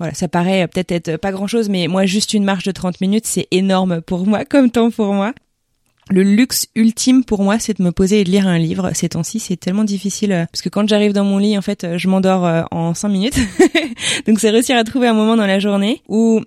voilà, 0.00 0.14
ça 0.14 0.28
paraît 0.28 0.66
peut-être 0.66 0.92
être 0.92 1.16
pas 1.18 1.30
grand-chose, 1.30 1.68
mais 1.68 1.86
moi, 1.86 2.06
juste 2.06 2.32
une 2.32 2.42
marche 2.42 2.64
de 2.64 2.72
30 2.72 3.02
minutes, 3.02 3.26
c'est 3.26 3.46
énorme 3.50 4.00
pour 4.00 4.26
moi, 4.26 4.46
comme 4.46 4.70
temps 4.70 4.90
pour 4.90 5.12
moi. 5.12 5.34
Le 6.08 6.22
luxe 6.22 6.68
ultime 6.74 7.22
pour 7.22 7.42
moi, 7.42 7.58
c'est 7.58 7.76
de 7.78 7.82
me 7.84 7.92
poser 7.92 8.20
et 8.20 8.24
de 8.24 8.30
lire 8.30 8.48
un 8.48 8.58
livre. 8.58 8.92
Ces 8.94 9.10
temps-ci, 9.10 9.38
c'est 9.40 9.58
tellement 9.58 9.84
difficile 9.84 10.32
euh, 10.32 10.46
parce 10.50 10.62
que 10.62 10.70
quand 10.70 10.88
j'arrive 10.88 11.12
dans 11.12 11.22
mon 11.22 11.36
lit, 11.36 11.56
en 11.56 11.60
fait, 11.62 11.98
je 11.98 12.08
m'endors 12.08 12.46
euh, 12.46 12.62
en 12.70 12.94
5 12.94 13.08
minutes. 13.10 13.38
Donc, 14.26 14.40
c'est 14.40 14.48
réussir 14.48 14.78
à 14.78 14.84
trouver 14.84 15.06
un 15.06 15.12
moment 15.12 15.36
dans 15.36 15.46
la 15.46 15.60
journée 15.60 16.02
où 16.08 16.40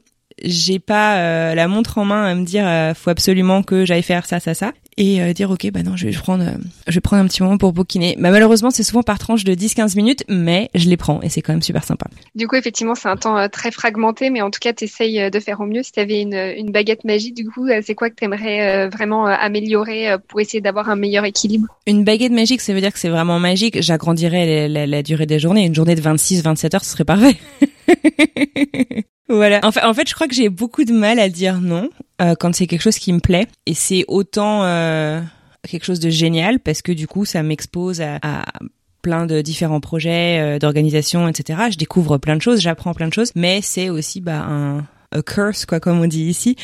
j'ai 0.44 0.80
pas 0.80 1.18
euh, 1.18 1.56
la 1.56 1.68
montre 1.68 1.98
en 1.98 2.06
main 2.06 2.26
à 2.26 2.36
me 2.36 2.44
dire 2.46 2.96
faut 2.96 3.10
absolument 3.10 3.64
que 3.64 3.86
j'aille 3.86 4.04
faire 4.04 4.26
ça 4.26 4.40
ça 4.40 4.54
ça 4.54 4.74
et 4.98 5.22
euh, 5.22 5.34
dire 5.34 5.50
ok 5.52 5.70
bah 5.72 5.84
non 5.84 5.96
je 5.96 6.08
vais 6.08 6.14
prendre 6.14 6.44
euh, 6.44 6.58
je 6.88 6.94
vais 6.96 7.02
prendre 7.02 7.24
un 7.24 7.28
petit 7.28 7.42
moment 7.44 7.58
pour 7.58 7.74
bouquiner. 7.74 8.16
Bah 8.20 8.32
malheureusement 8.32 8.72
c'est 8.72 8.84
souvent 8.84 9.04
par 9.04 9.20
tranche 9.20 9.44
de 9.44 9.54
10-15 9.54 9.96
minutes 9.96 10.24
mais 10.30 10.70
je 10.76 10.90
les 10.90 10.98
prends 10.98 11.22
et 11.22 11.30
c'est 11.30 11.42
quand 11.42 11.54
même 11.54 11.62
super 11.62 11.84
sympa. 11.84 12.08
Du 12.36 12.48
coup 12.48 12.56
effectivement 12.56 12.96
c'est 12.96 13.08
un 13.08 13.18
temps 13.18 13.38
euh, 13.38 13.48
très 13.48 13.72
fragmenté 13.72 14.30
mais 14.30 14.42
en 14.42 14.52
tout 14.52 14.60
cas 14.60 14.74
tu 14.74 14.86
essayes 14.86 15.30
de 15.32 15.40
faire 15.40 15.60
au 15.62 15.66
mieux. 15.66 15.84
Si 15.84 15.92
tu 15.92 16.00
avais 16.00 16.22
une, 16.22 16.34
une 16.34 16.72
baguette 16.72 17.04
magique 17.04 17.36
du 17.36 17.46
coup 17.46 17.68
c'est 17.82 17.96
quoi 17.96 18.10
que 18.10 18.16
tu 18.16 18.26
aimerais 18.26 18.88
vraiment 18.90 19.26
améliorer 19.26 20.16
pour 20.28 20.40
essayer 20.42 20.62
d'avoir 20.62 20.90
un 20.90 20.96
meilleur 20.96 21.26
équilibre? 21.26 21.68
Une 21.88 22.04
baguette 22.04 22.32
magique 22.32 22.62
ça 22.62 22.74
veut 22.74 22.82
dire 22.82 22.94
que 22.94 23.00
c'est 23.00 23.10
vraiment 23.10 23.40
magique. 23.40 23.82
J'agrandirais 23.82 24.68
la, 24.68 24.86
la, 24.86 25.04
durée 25.04 25.26
des 25.26 25.40
journées. 25.40 25.66
Une 25.66 25.76
journée 25.76 25.96
de 25.96 26.02
26-27 26.02 26.76
heures 26.76 26.86
ce 26.86 26.92
serait 26.92 27.06
parfait. 27.06 27.36
Voilà. 29.34 29.62
En 29.64 29.94
fait, 29.94 30.08
je 30.08 30.14
crois 30.14 30.28
que 30.28 30.36
j'ai 30.36 30.50
beaucoup 30.50 30.84
de 30.84 30.94
mal 30.94 31.20
à 31.20 31.30
dire 31.30 31.60
non 31.60 31.90
euh, 32.22 32.36
quand 32.40 32.54
c'est 32.54 32.68
quelque 32.68 32.82
chose 32.82 33.00
qui 33.00 33.12
me 33.12 33.20
plaît. 33.20 33.48
Et 33.66 33.74
c'est 33.74 34.06
autant 34.08 34.64
euh, 34.64 35.22
quelque 35.68 35.86
chose 35.86 36.00
de 36.00 36.10
génial 36.10 36.60
parce 36.60 36.82
que 36.82 36.92
du 36.92 37.08
coup, 37.08 37.26
ça 37.26 37.42
m'expose 37.42 38.02
à, 38.02 38.20
à 38.22 38.46
plein 39.02 39.26
de 39.26 39.42
différents 39.42 39.82
projets, 39.82 40.40
euh, 40.40 40.60
d'organisation, 40.60 41.28
etc. 41.28 41.64
Je 41.72 41.78
découvre 41.78 42.18
plein 42.18 42.36
de 42.36 42.42
choses, 42.42 42.62
j'apprends 42.62 42.94
plein 42.94 43.08
de 43.08 43.14
choses, 43.14 43.32
mais 43.36 43.62
c'est 43.62 43.90
aussi 43.90 44.22
bah, 44.22 44.46
un 44.48 44.86
curse, 45.26 45.66
quoi, 45.66 45.80
comme 45.80 46.00
on 46.00 46.08
dit 46.08 46.24
ici, 46.24 46.56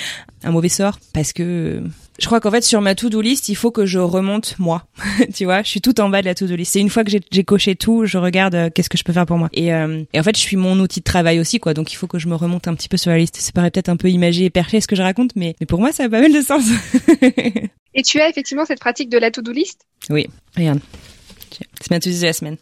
un 0.44 0.52
mauvais 0.52 0.70
sort, 0.70 1.00
parce 1.14 1.34
que 1.34 1.84
je 2.20 2.26
crois 2.26 2.40
qu'en 2.40 2.52
fait 2.52 2.64
sur 2.64 2.82
ma 2.82 2.96
to-do 2.96 3.22
list, 3.22 3.50
il 3.50 3.56
faut 3.56 3.72
que 3.72 3.86
je 3.86 4.00
remonte 4.00 4.56
moi. 4.60 4.86
tu 5.34 5.46
vois, 5.46 5.64
je 5.64 5.70
suis 5.70 5.82
tout 5.82 6.00
en 6.02 6.10
bas 6.10 6.22
de 6.22 6.26
la 6.26 6.36
to-do 6.36 6.56
list. 6.56 6.74
C'est 6.74 6.80
une 6.80 6.90
fois 6.90 7.04
que 7.04 7.12
j'ai 7.12 7.44
coché 7.44 7.76
tout, 7.76 8.06
je 8.06 8.18
regarde 8.18 8.56
euh, 8.56 8.70
qu'est-ce 8.70 8.90
que 8.90 8.98
je 8.98 9.04
peux 9.04 9.14
faire 9.14 9.26
pour 9.26 9.38
moi. 9.38 9.50
Et, 9.54 9.74
euh, 9.74 10.04
et, 10.14 10.20
en 10.20 10.24
fait, 10.24 10.36
je 10.36 10.42
suis 10.42 10.58
mon 10.58 10.80
outil 10.80 11.00
de 11.00 11.06
travail 11.06 11.40
aussi, 11.40 11.60
quoi. 11.60 11.74
Donc 11.74 11.92
il 11.94 11.96
faut 11.96 12.08
que 12.08 12.20
je 12.20 12.28
me 12.28 12.36
remonte 12.36 12.68
un 12.68 12.76
petit 12.76 12.90
peu 12.90 12.98
sur 12.98 13.12
la 13.12 13.18
liste. 13.18 13.38
Ça 13.38 13.52
paraît 13.52 13.72
peut-être 13.72 13.90
un 13.90 13.98
peu 13.98 14.10
imagé 14.10 14.46
et 14.46 14.50
perché 14.50 14.82
ce 14.82 14.88
que 14.88 14.96
je 14.96 15.02
raconte, 15.02 15.36
mais, 15.36 15.56
mais 15.60 15.66
pour 15.66 15.80
moi, 15.80 15.92
ça 15.92 16.04
a 16.04 16.10
pas 16.10 16.22
mal 16.22 16.34
de 16.34 16.42
sens. 16.42 16.66
et 17.94 18.02
tu 18.04 18.20
as 18.20 18.30
effectivement 18.30 18.66
cette 18.66 18.80
pratique 18.80 19.10
de 19.10 19.18
la 19.18 19.32
to-do 19.32 19.52
list? 19.52 19.82
Oui, 20.10 20.28
regarde. 20.56 20.80
C'est 21.82 21.92
ma 21.92 22.00
to-do 22.00 22.18
de 22.18 22.26
la 22.26 22.34
semaine. 22.34 22.58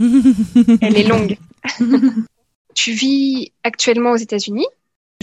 Elle 0.00 0.96
est 0.96 1.08
longue. 1.08 1.36
tu 2.74 2.92
vis 2.92 3.52
actuellement 3.62 4.12
aux 4.12 4.16
États-Unis? 4.16 4.66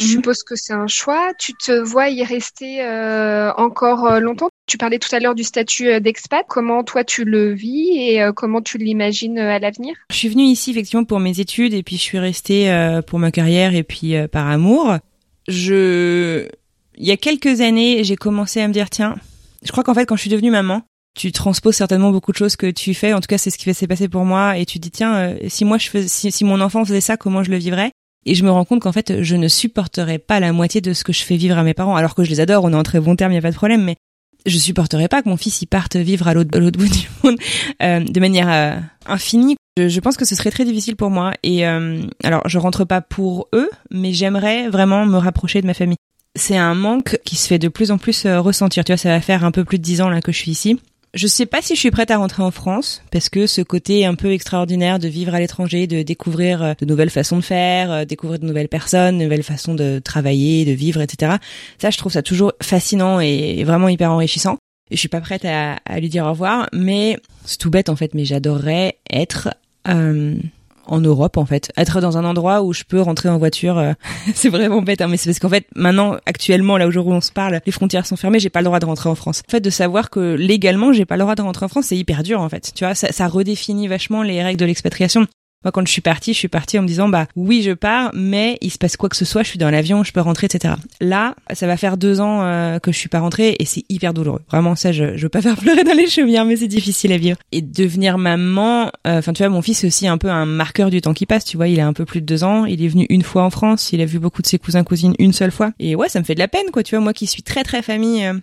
Je 0.02 0.08
mhm. 0.08 0.14
suppose 0.14 0.44
que 0.44 0.56
c'est 0.56 0.74
un 0.74 0.88
choix. 0.88 1.32
Tu 1.38 1.54
te 1.54 1.72
vois 1.72 2.10
y 2.10 2.24
rester 2.24 2.82
euh, 2.82 3.52
encore 3.54 4.06
euh, 4.06 4.20
longtemps? 4.20 4.50
Tu 4.68 4.78
parlais 4.78 4.98
tout 4.98 5.14
à 5.14 5.20
l'heure 5.20 5.36
du 5.36 5.44
statut 5.44 5.90
euh, 5.90 6.00
d'expat. 6.00 6.44
Comment 6.48 6.84
toi 6.84 7.04
tu 7.04 7.24
le 7.24 7.54
vis 7.54 7.92
et 7.98 8.22
comment 8.36 8.62
tu 8.62 8.78
l'imagines 8.78 9.38
à 9.38 9.60
l'avenir? 9.60 9.96
Je 10.10 10.16
suis 10.16 10.30
venue 10.30 10.44
ici 10.44 10.72
effectivement 10.72 11.04
pour 11.04 11.20
mes 11.20 11.40
études 11.40 11.74
et 11.74 11.84
puis 11.84 11.98
je 11.98 12.02
suis 12.02 12.20
restée 12.20 13.00
pour 13.08 13.20
ma 13.20 13.32
carrière 13.32 13.76
et 13.76 13.84
puis 13.84 14.16
par 14.32 14.48
amour. 14.48 14.98
Je, 15.48 16.48
il 16.98 17.06
y 17.06 17.12
a 17.12 17.18
quelques 17.18 17.62
années, 17.62 18.04
j'ai 18.04 18.16
commencé 18.16 18.62
à 18.62 18.68
me 18.68 18.74
dire 18.74 18.90
tiens, 18.90 19.16
je 19.64 19.72
crois 19.72 19.84
qu'en 19.84 19.94
fait 19.94 20.06
quand 20.06 20.16
je 20.16 20.22
suis 20.22 20.30
devenue 20.30 20.52
maman, 20.52 20.84
tu 21.16 21.32
transposes 21.32 21.76
certainement 21.76 22.12
beaucoup 22.12 22.32
de 22.32 22.38
choses 22.38 22.56
que 22.56 22.72
tu 22.72 22.94
fais. 22.94 23.14
En 23.14 23.20
tout 23.20 23.28
cas, 23.28 23.38
c'est 23.38 23.50
ce 23.50 23.58
qui 23.58 23.72
s'est 23.74 23.88
passé 23.88 24.08
pour 24.08 24.24
moi. 24.24 24.58
Et 24.58 24.66
tu 24.66 24.80
te 24.80 24.84
dis 24.84 24.92
tiens, 24.92 25.36
si 25.48 25.66
moi 25.66 25.78
je 25.78 25.90
faisais, 25.90 26.32
si 26.32 26.46
mon 26.46 26.62
enfant 26.62 26.86
faisait 26.86 27.02
ça, 27.02 27.18
comment 27.18 27.44
je 27.44 27.52
le 27.52 27.58
vivrais? 27.58 27.92
Et 28.26 28.36
je 28.36 28.44
me 28.44 28.52
rends 28.52 28.66
compte 28.66 28.82
qu'en 28.82 28.92
fait, 28.92 29.22
je 29.24 29.36
ne 29.36 29.48
supporterais 29.48 30.20
pas 30.20 30.40
la 30.40 30.52
moitié 30.52 30.82
de 30.82 30.94
ce 30.94 31.04
que 31.04 31.14
je 31.14 31.24
fais 31.24 31.38
vivre 31.38 31.58
à 31.58 31.64
mes 31.64 31.74
parents, 31.74 31.96
alors 31.96 32.16
que 32.16 32.24
je 32.24 32.30
les 32.30 32.40
adore, 32.40 32.64
on 32.64 32.74
est 32.74 32.76
en 32.76 32.84
très 32.84 33.00
bon 33.00 33.16
terme, 33.16 33.32
il 33.32 33.36
n'y 33.36 33.40
a 33.40 33.42
pas 33.42 33.52
de 33.52 33.56
problème, 33.56 33.84
mais 33.84 33.96
je 34.46 34.58
supporterais 34.58 35.08
pas 35.08 35.22
que 35.22 35.30
mon 35.30 35.38
fils 35.38 35.62
y 35.62 35.66
parte 35.66 35.96
vivre 35.96 36.28
à 36.28 36.34
l'autre 36.34 36.50
bout 36.78 36.90
du 36.90 37.10
monde 37.24 37.38
euh, 37.84 38.00
de 38.00 38.20
manière 38.20 38.50
euh, 38.50 38.80
infinie. 39.06 39.56
Je, 39.78 39.88
je, 39.88 40.00
pense 40.00 40.18
que 40.18 40.26
ce 40.26 40.36
serait 40.36 40.52
très 40.52 40.66
difficile 40.66 40.96
pour 40.96 41.10
moi. 41.10 41.34
Et 41.44 41.66
euh, 41.66 42.02
alors, 42.24 42.42
je 42.48 42.58
rentre 42.58 42.84
pas 42.84 43.02
pour 43.02 43.48
eux, 43.54 43.70
mais 43.90 44.14
j'aimerais 44.14 44.68
vraiment 44.70 45.06
me 45.06 45.18
rapprocher 45.18 45.62
de 45.62 45.68
ma 45.68 45.74
famille. 45.74 45.98
C'est 46.36 46.58
un 46.58 46.76
manque 46.76 47.20
qui 47.26 47.36
se 47.36 47.48
fait 47.48 47.60
de 47.60 47.68
plus 47.68 47.92
en 47.92 47.98
plus 47.98 48.26
euh, 48.26 48.40
ressentir. 48.40 48.84
Tu 48.84 48.92
vois, 48.92 48.98
ça 48.98 49.10
va 49.10 49.22
faire 49.22 49.44
un 49.44 49.52
peu 49.52 49.66
plus 49.66 49.78
de 49.78 49.84
dix 49.84 50.02
ans 50.02 50.10
là 50.10 50.22
que 50.22 50.32
je 50.32 50.38
suis 50.38 50.52
ici. 50.52 50.80
Je 51.14 51.28
sais 51.28 51.46
pas 51.46 51.62
si 51.62 51.76
je 51.76 51.80
suis 51.80 51.92
prête 51.92 52.10
à 52.10 52.18
rentrer 52.18 52.42
en 52.42 52.52
France 52.52 53.02
parce 53.12 53.28
que 53.28 53.46
ce 53.46 53.62
côté 53.62 54.06
un 54.06 54.16
peu 54.16 54.32
extraordinaire 54.32 54.98
de 54.98 55.10
vivre 55.10 55.36
à 55.36 55.40
l'étranger, 55.42 55.86
de 55.86 56.04
découvrir 56.04 56.64
euh, 56.64 56.74
de 56.80 56.86
nouvelles 56.86 57.10
façons 57.10 57.36
de 57.38 57.42
faire, 57.42 57.92
euh, 57.92 58.06
découvrir 58.06 58.40
de 58.40 58.46
nouvelles 58.46 58.70
personnes, 58.70 59.18
de 59.18 59.24
nouvelles 59.26 59.44
façons 59.44 59.76
de 59.76 60.00
travailler, 60.00 60.64
de 60.64 60.72
vivre, 60.72 61.02
etc. 61.02 61.34
Ça, 61.80 61.90
je 61.90 61.98
trouve 61.98 62.14
ça 62.14 62.22
toujours 62.22 62.54
fascinant 62.62 63.20
et 63.20 63.64
vraiment 63.66 63.90
hyper 63.90 64.10
enrichissant. 64.10 64.58
Je 64.90 64.96
suis 64.96 65.10
pas 65.10 65.22
prête 65.22 65.46
à, 65.46 65.78
lui 66.00 66.10
dire 66.10 66.26
au 66.26 66.30
revoir, 66.30 66.70
mais 66.74 67.18
c'est 67.46 67.58
tout 67.58 67.70
bête 67.70 67.90
en 67.90 67.96
fait. 67.96 68.14
Mais 68.14 68.26
j'adorerais 68.26 68.98
être 69.10 69.50
euh, 69.88 70.36
en 70.86 71.00
Europe 71.00 71.38
en 71.38 71.46
fait, 71.46 71.72
être 71.78 72.02
dans 72.02 72.18
un 72.18 72.26
endroit 72.26 72.62
où 72.62 72.74
je 72.74 72.84
peux 72.84 73.02
rentrer 73.02 73.30
en 73.30 73.38
voiture. 73.38 73.78
Euh, 73.78 73.94
c'est 74.34 74.50
vraiment 74.50 74.82
bête, 74.82 75.02
hein, 75.02 75.08
mais 75.08 75.18
c'est 75.18 75.30
parce 75.30 75.40
qu'en 75.40 75.50
fait 75.50 75.66
maintenant, 75.76 76.18
actuellement, 76.26 76.78
là 76.78 76.88
où 76.88 76.92
on 76.92 77.22
se 77.22 77.32
parle, 77.32 77.60
les 77.66 77.72
frontières 77.72 78.06
sont 78.06 78.16
fermées, 78.16 78.40
j'ai 78.40 78.50
pas 78.50 78.62
le 78.62 78.66
droit 78.66 78.80
de 78.80 78.86
rentrer 78.86 79.10
en 79.10 79.16
France. 79.16 79.44
En 79.48 79.52
fait, 79.52 79.62
de 79.62 79.70
savoir 79.70 80.10
que 80.10 80.36
légalement, 80.36 80.94
j'ai 80.94 81.06
pas 81.06 81.18
le 81.18 81.22
droit 81.22 81.36
de 81.36 81.42
rentrer 81.42 81.66
en 81.66 81.70
France, 81.70 81.86
c'est 81.88 81.98
hyper 81.98 82.24
dur 82.24 82.42
en 82.42 82.50
fait. 82.50 82.72
Tu 82.76 82.84
vois, 82.84 82.96
ça, 82.96 83.12
ça 83.12 83.28
redéfinit 83.28 83.88
vachement 83.88 84.24
les 84.24 84.44
règles 84.44 84.60
de 84.60 84.66
l'expatriation. 84.66 85.28
Moi, 85.64 85.72
quand 85.72 85.86
je 85.86 85.92
suis 85.92 86.02
partie, 86.02 86.34
je 86.34 86.40
suis 86.40 86.48
partie 86.48 86.80
en 86.80 86.82
me 86.82 86.88
disant, 86.88 87.08
bah 87.08 87.28
oui, 87.36 87.62
je 87.62 87.72
pars, 87.72 88.10
mais 88.14 88.58
il 88.62 88.72
se 88.72 88.80
passe 88.80 88.98
quoi 88.98 89.10
que 89.10 89.16
ce 89.16 89.26
soit, 89.26 89.44
je 89.44 89.50
suis 89.50 89.60
dans 89.60 89.70
l'avion, 89.70 90.04
je 90.04 90.12
peux 90.12 90.22
rentrer, 90.22 90.46
etc. 90.46 90.74
Là, 91.00 91.36
ça 91.54 91.68
va 91.68 91.78
faire 91.78 91.98
deux 91.98 92.20
ans 92.20 92.42
euh, 92.42 92.80
que 92.80 92.92
je 92.92 92.98
suis 92.98 93.10
pas 93.10 93.20
rentrée 93.20 93.56
et 93.60 93.66
c'est 93.66 93.84
hyper 93.88 94.14
douloureux. 94.14 94.42
Vraiment, 94.50 94.76
ça, 94.76 94.92
je, 94.92 95.16
je 95.16 95.22
veux 95.22 95.30
pas 95.30 95.42
faire 95.44 95.56
pleurer 95.56 95.84
dans 95.84 95.94
les 95.94 96.08
chaumières, 96.08 96.46
mais 96.46 96.56
c'est 96.56 96.68
difficile 96.68 97.12
à 97.12 97.18
vivre. 97.18 97.38
Et 97.52 97.62
devenir 97.62 98.18
maman, 98.18 98.88
euh, 99.06 99.20
enfin, 99.20 99.34
tu 99.34 99.44
vois, 99.44 99.50
mon 99.50 99.62
fils 99.62 99.80
c'est 99.80 99.88
aussi 99.88 100.08
un 100.08 100.18
peu 100.18 100.30
un 100.30 100.46
marqueur 100.46 100.90
du 100.90 101.00
temps 101.02 101.14
qui 101.14 101.28
passe. 101.28 101.46
Tu 101.46 101.58
vois, 101.58 101.68
il 101.68 101.80
a 101.80 101.86
un 101.86 101.94
peu 101.94 102.06
plus 102.06 102.22
de 102.22 102.26
deux 102.26 102.44
ans, 102.44 102.66
il 102.66 102.84
est 102.84 102.88
venu 102.88 103.06
une 103.10 103.22
fois 103.22 103.44
en 103.44 103.52
France, 103.52 103.94
il 103.94 104.02
a 104.02 104.06
vu 104.06 104.18
beaucoup 104.18 104.42
de 104.42 104.48
ses 104.48 104.58
cousins 104.58 104.84
cousines 104.84 105.14
une 105.20 105.34
seule 105.34 105.52
fois. 105.52 105.74
Et 105.80 105.96
ouais, 105.96 106.10
ça 106.10 106.20
me 106.20 106.26
fait 106.26 106.36
de 106.36 106.40
la 106.40 106.48
peine, 106.48 106.72
quoi. 106.72 106.82
Tu 106.82 106.96
vois, 106.96 107.04
moi 107.04 107.14
qui 107.14 107.28
suis 107.28 107.44
très 107.44 107.64
très 107.64 107.84
famille, 107.84 108.26
euh, 108.26 108.34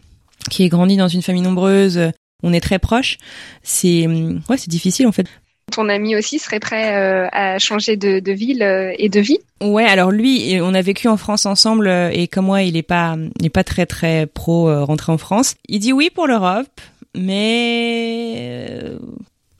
qui 0.51 0.63
ai 0.63 0.69
grandi 0.69 0.97
dans 0.97 1.09
une 1.09 1.23
famille 1.23 1.43
nombreuse 1.43 2.13
on 2.43 2.53
est 2.53 2.61
très 2.61 2.79
proches. 2.79 3.19
C'est 3.63 4.07
ouais, 4.07 4.57
c'est 4.57 4.69
difficile 4.69 5.07
en 5.07 5.13
fait. 5.13 5.27
Ton 5.73 5.89
ami 5.89 6.17
aussi 6.17 6.39
serait 6.39 6.61
prêt 6.61 6.97
euh, 6.97 7.29
à 7.33 7.59
changer 7.59 7.97
de, 7.97 8.21
de 8.21 8.33
ville 8.33 8.63
euh, 8.63 8.93
et 8.99 9.09
de 9.09 9.21
vie? 9.21 9.39
Ouais, 9.61 9.85
alors 9.85 10.11
lui, 10.11 10.59
on 10.61 10.75
a 10.75 10.83
vécu 10.83 11.09
en 11.09 11.17
France 11.17 11.47
ensemble 11.47 11.89
euh, 11.89 12.11
et 12.13 12.29
comme 12.29 12.47
moi, 12.47 12.63
il 12.63 12.77
est 12.77 12.83
pas, 12.83 13.17
pas 13.53 13.65
très 13.65 13.87
très 13.87 14.27
pro 14.27 14.85
rentrer 14.85 15.13
en 15.13 15.19
France. 15.19 15.57
Il 15.69 15.81
dit 15.81 15.93
oui 15.93 16.11
pour 16.15 16.27
l'Europe, 16.27 16.81
mais 17.17 18.99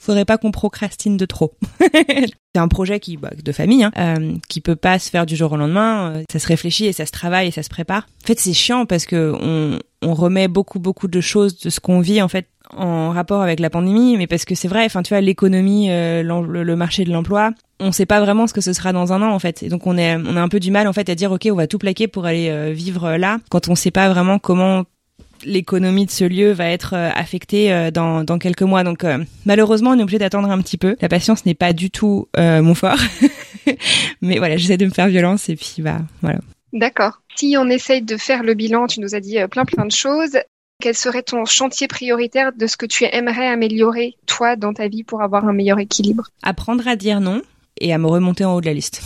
faudrait 0.09 0.25
pas 0.25 0.39
qu'on 0.39 0.53
procrastine 0.53 1.19
de 1.19 1.27
trop. 1.27 1.53
c'est 1.81 2.31
un 2.61 2.69
projet 2.69 2.99
qui 2.99 3.19
bah, 3.19 3.31
de 3.37 3.53
famille, 3.53 3.85
hein, 3.85 3.93
euh, 3.99 4.37
qui 4.49 4.63
peut 4.63 4.75
pas 4.75 4.99
se 4.99 5.11
faire 5.11 5.27
du 5.27 5.37
jour 5.37 5.53
au 5.53 5.57
lendemain. 5.59 6.23
Ça 6.33 6.39
se 6.39 6.47
réfléchit 6.47 6.87
et 6.87 6.95
ça 6.95 7.05
se 7.05 7.13
travaille 7.13 7.49
et 7.49 7.51
ça 7.51 7.63
se 7.63 7.69
prépare. 7.69 8.09
En 8.25 8.27
fait, 8.27 8.41
c'est 8.41 8.55
chiant 8.55 8.87
parce 8.87 9.05
que 9.05 9.35
on, 9.39 9.79
on 10.01 10.15
remet 10.15 10.49
beaucoup 10.49 10.79
beaucoup 10.79 11.09
de 11.09 11.21
choses 11.21 11.59
de 11.61 11.69
ce 11.69 11.79
qu'on 11.81 12.01
vit 12.01 12.23
en 12.23 12.29
fait 12.29 12.47
en 12.77 13.11
rapport 13.11 13.43
avec 13.43 13.61
la 13.61 13.71
pandémie, 13.71 14.17
mais 14.17 14.27
parce 14.27 14.45
que 14.45 14.55
c'est 14.55 14.69
vrai, 14.69 14.85
enfin 14.85 15.03
tu 15.03 15.15
vois, 15.15 15.21
l'économie, 15.21 15.91
euh, 15.91 16.23
le, 16.23 16.77
marché 16.77 17.05
de 17.05 17.11
l'emploi, 17.11 17.53
on 17.81 17.93
sait 17.93 18.07
pas 18.07 18.21
vraiment 18.21 18.47
ce 18.47 18.55
que 18.55 18.61
ce 18.61 18.73
sera 18.73 18.93
dans 18.93 19.13
un 19.13 19.23
an 19.23 19.33
en 19.33 19.39
fait, 19.39 19.63
et 19.63 19.69
donc 19.69 19.87
on 19.87 19.97
est 19.97 20.17
on 20.17 20.37
a 20.37 20.41
un 20.41 20.49
peu 20.49 20.61
du 20.61 20.71
mal 20.71 20.87
en 20.87 20.93
fait 20.93 21.09
à 21.09 21.15
dire 21.15 21.33
ok 21.33 21.49
on 21.51 21.55
va 21.55 21.67
tout 21.67 21.79
plaquer 21.79 22.09
pour 22.09 22.27
aller 22.27 22.49
euh, 22.51 22.73
vivre 22.73 23.17
là, 23.17 23.39
quand 23.51 23.69
on 23.69 23.75
sait 23.75 23.91
pas 23.91 24.09
vraiment 24.09 24.39
comment 24.39 24.85
l'économie 25.45 26.05
de 26.05 26.11
ce 26.11 26.25
lieu 26.25 26.51
va 26.51 26.69
être 26.69 26.95
euh, 26.95 27.11
affectée 27.15 27.91
dans, 27.93 28.25
dans 28.25 28.39
quelques 28.39 28.63
mois. 28.63 28.83
Donc 28.83 29.07
malheureusement, 29.47 29.91
on 29.91 29.99
est 29.99 30.03
obligé 30.03 30.19
d'attendre 30.19 30.51
un 30.51 30.61
petit 30.61 30.77
peu. 30.77 30.97
La 31.01 31.09
patience 31.09 31.47
n'est 31.47 31.55
pas 31.55 31.73
du 31.73 31.91
tout 31.91 32.29
mon 32.37 32.75
fort, 32.75 32.99
mais 34.21 34.39
voilà, 34.39 34.57
j'essaie 34.57 34.77
de 34.77 34.87
me 34.87 34.91
faire 34.91 35.09
violence 35.09 35.49
et 35.49 35.57
puis 35.57 35.77
bah 35.79 35.99
voilà. 36.23 36.41
D'accord. 36.73 37.23
Si 37.37 37.57
on 37.59 37.71
essaye 37.71 38.03
de 38.03 38.17
faire 38.17 38.43
le 38.43 38.55
bilan, 38.55 38.89
tu 38.89 39.01
nous 39.01 39.15
as 39.15 39.21
dit 39.21 39.39
plein 39.51 39.65
plein 39.65 39.87
de 39.87 39.93
choses. 39.93 40.37
Quel 40.81 40.95
serait 40.95 41.25
ton 41.25 41.45
chantier 41.45 41.89
prioritaire 41.89 42.53
de 42.57 42.69
ce 42.69 42.77
que 42.77 42.87
tu 42.87 43.05
aimerais 43.11 43.49
améliorer, 43.49 44.15
toi, 44.27 44.55
dans 44.55 44.73
ta 44.73 44.87
vie 44.87 45.03
pour 45.03 45.23
avoir 45.23 45.45
un 45.45 45.53
meilleur 45.53 45.81
équilibre? 45.81 46.29
Apprendre 46.45 46.87
à 46.87 46.95
dire 46.95 47.21
non 47.21 47.43
et 47.81 47.93
à 47.93 47.99
me 47.99 48.07
remonter 48.07 48.45
en 48.45 48.55
haut 48.55 48.61
de 48.61 48.67
la 48.67 48.75
liste. 48.75 49.03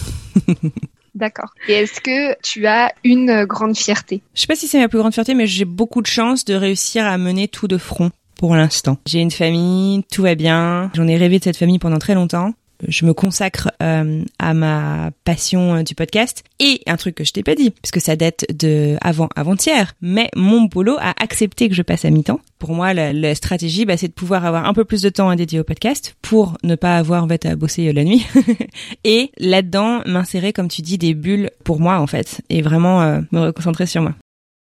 D'accord. 1.15 1.49
Et 1.69 1.73
est-ce 1.73 2.03
que 2.03 2.39
tu 2.43 2.67
as 2.67 2.93
une 3.05 3.47
grande 3.47 3.75
fierté? 3.75 4.21
Je 4.35 4.43
sais 4.43 4.47
pas 4.47 4.55
si 4.55 4.69
c'est 4.69 4.79
ma 4.81 4.89
plus 4.89 4.99
grande 4.99 5.15
fierté, 5.15 5.33
mais 5.33 5.47
j'ai 5.47 5.65
beaucoup 5.65 6.03
de 6.03 6.07
chance 6.07 6.45
de 6.45 6.53
réussir 6.53 7.07
à 7.07 7.17
mener 7.17 7.49
tout 7.49 7.69
de 7.69 7.79
front 7.79 8.11
pour 8.37 8.55
l'instant. 8.55 8.99
J'ai 9.07 9.21
une 9.21 9.31
famille, 9.31 10.03
tout 10.13 10.25
va 10.25 10.35
bien. 10.35 10.91
J'en 10.93 11.09
ai 11.09 11.17
rêvé 11.17 11.39
de 11.39 11.45
cette 11.45 11.57
famille 11.57 11.79
pendant 11.79 11.99
très 11.99 12.15
longtemps 12.15 12.53
je 12.89 13.07
me 13.07 13.15
consacre 13.15 13.71
euh, 13.83 14.23
à 14.39 14.55
ma 14.55 15.11
passion 15.25 15.77
euh, 15.77 15.83
du 15.83 15.95
podcast. 15.95 16.45
Et 16.59 16.81
un 16.87 16.97
truc 16.97 17.15
que 17.15 17.25
je 17.25 17.33
t'ai 17.33 17.43
pas 17.43 17.55
dit 17.55 17.71
puisque 17.71 18.01
ça 18.01 18.17
date 18.17 18.45
de 18.53 18.97
avant 19.01 19.29
avant-hier 19.35 19.95
mais 20.01 20.29
mon 20.37 20.63
boulot 20.63 20.97
a 21.01 21.15
accepté 21.23 21.69
que 21.69 21.75
je 21.75 21.83
passe 21.83 22.05
à 22.05 22.11
mi-temps. 22.11 22.41
Pour 22.59 22.73
moi 22.75 22.95
la, 22.95 23.35
stratégie 23.35 23.85
bah, 23.85 23.97
c'est 23.97 24.09
de 24.09 24.13
pouvoir 24.13 24.45
avoir 24.45 24.67
un 24.67 24.75
peu 24.75 24.85
plus 24.85 25.03
de 25.03 25.09
temps 25.09 25.29
à 25.29 25.37
dédier 25.37 25.61
au 25.61 25.65
podcast 25.65 26.15
pour 26.23 26.57
ne 26.63 26.75
pas 26.75 26.97
avoir 26.97 27.25
en 27.25 27.29
fait 27.29 27.47
à 27.47 27.57
bosser 27.57 27.89
euh, 27.89 27.93
la 27.93 28.05
nuit. 28.05 28.27
Et 29.05 29.31
là-dedans 29.39 30.03
m'insérer 30.07 30.53
comme 30.53 30.69
tu 30.69 30.83
dis 30.83 30.99
des 30.99 31.15
bulles 31.15 31.51
pour 31.65 31.81
moi 31.81 31.99
en 31.99 32.07
fait 32.07 32.43
et 32.49 32.63
vraiment 32.63 33.23
me 33.33 33.41
reconcentrer 33.41 33.87
sur 33.87 34.03
moi. 34.03 34.15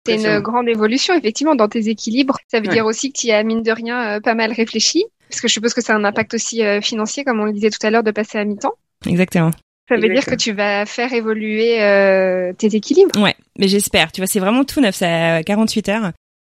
C'est 0.05 0.15
une 0.15 0.39
grande 0.39 0.67
évolution, 0.67 1.13
effectivement, 1.15 1.55
dans 1.55 1.69
tes 1.69 1.87
équilibres. 1.87 2.37
Ça 2.49 2.59
veut 2.59 2.67
dire 2.67 2.85
aussi 2.85 3.11
que 3.11 3.19
tu 3.19 3.31
as, 3.31 3.43
mine 3.43 3.63
de 3.63 3.71
rien, 3.71 4.19
pas 4.21 4.35
mal 4.35 4.51
réfléchi. 4.51 5.05
Parce 5.33 5.41
que 5.41 5.47
je 5.47 5.53
suppose 5.53 5.73
que 5.73 5.81
c'est 5.81 5.91
un 5.91 6.03
impact 6.03 6.35
aussi 6.35 6.63
euh, 6.63 6.79
financier, 6.79 7.23
comme 7.23 7.39
on 7.39 7.45
le 7.45 7.53
disait 7.53 7.71
tout 7.71 7.83
à 7.83 7.89
l'heure, 7.89 8.03
de 8.03 8.11
passer 8.11 8.37
à 8.37 8.45
mi-temps. 8.45 8.73
Exactement. 9.07 9.49
Ça 9.89 9.95
veut 9.97 10.07
dire 10.07 10.23
que 10.23 10.35
tu 10.35 10.53
vas 10.53 10.85
faire 10.85 11.11
évoluer 11.11 11.81
euh, 11.81 12.53
tes 12.53 12.75
équilibres. 12.75 13.19
Ouais, 13.19 13.35
mais 13.57 13.67
j'espère. 13.67 14.11
Tu 14.11 14.21
vois, 14.21 14.27
c'est 14.27 14.39
vraiment 14.39 14.63
tout 14.63 14.79
neuf, 14.79 14.93
ça 14.93 15.41
48 15.41 15.89
heures. 15.89 16.11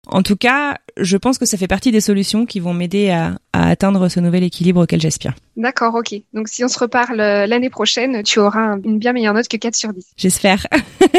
En 0.07 0.23
tout 0.23 0.37
cas, 0.37 0.77
je 0.95 1.17
pense 1.17 1.37
que 1.37 1.45
ça 1.45 1.57
fait 1.57 1.67
partie 1.67 1.91
des 1.91 1.99
solutions 1.99 2.45
qui 2.45 2.61
vont 2.61 2.73
m'aider 2.73 3.09
à, 3.09 3.35
atteindre 3.51 4.07
ce 4.07 4.21
nouvel 4.21 4.43
équilibre 4.43 4.83
auquel 4.83 5.01
j'aspire. 5.01 5.33
D'accord, 5.57 5.93
ok. 5.95 6.15
Donc 6.33 6.47
si 6.47 6.63
on 6.63 6.69
se 6.69 6.79
reparle 6.79 7.19
euh, 7.19 7.47
l'année 7.47 7.69
prochaine, 7.69 8.23
tu 8.23 8.39
auras 8.39 8.77
une 8.85 8.97
bien 8.97 9.11
meilleure 9.11 9.33
note 9.33 9.49
que 9.49 9.57
4 9.57 9.75
sur 9.75 9.91
10. 9.91 10.13
J'espère. 10.15 10.65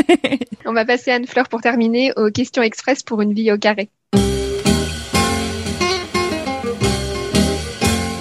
on 0.65 0.73
va 0.73 0.87
passer 0.87 1.11
à 1.11 1.17
Anne-Fleur 1.17 1.51
pour 1.51 1.61
terminer 1.61 2.11
aux 2.17 2.31
questions 2.31 2.63
express 2.63 3.03
pour 3.03 3.21
une 3.21 3.35
vie 3.35 3.53
au 3.53 3.59
carré. 3.59 3.91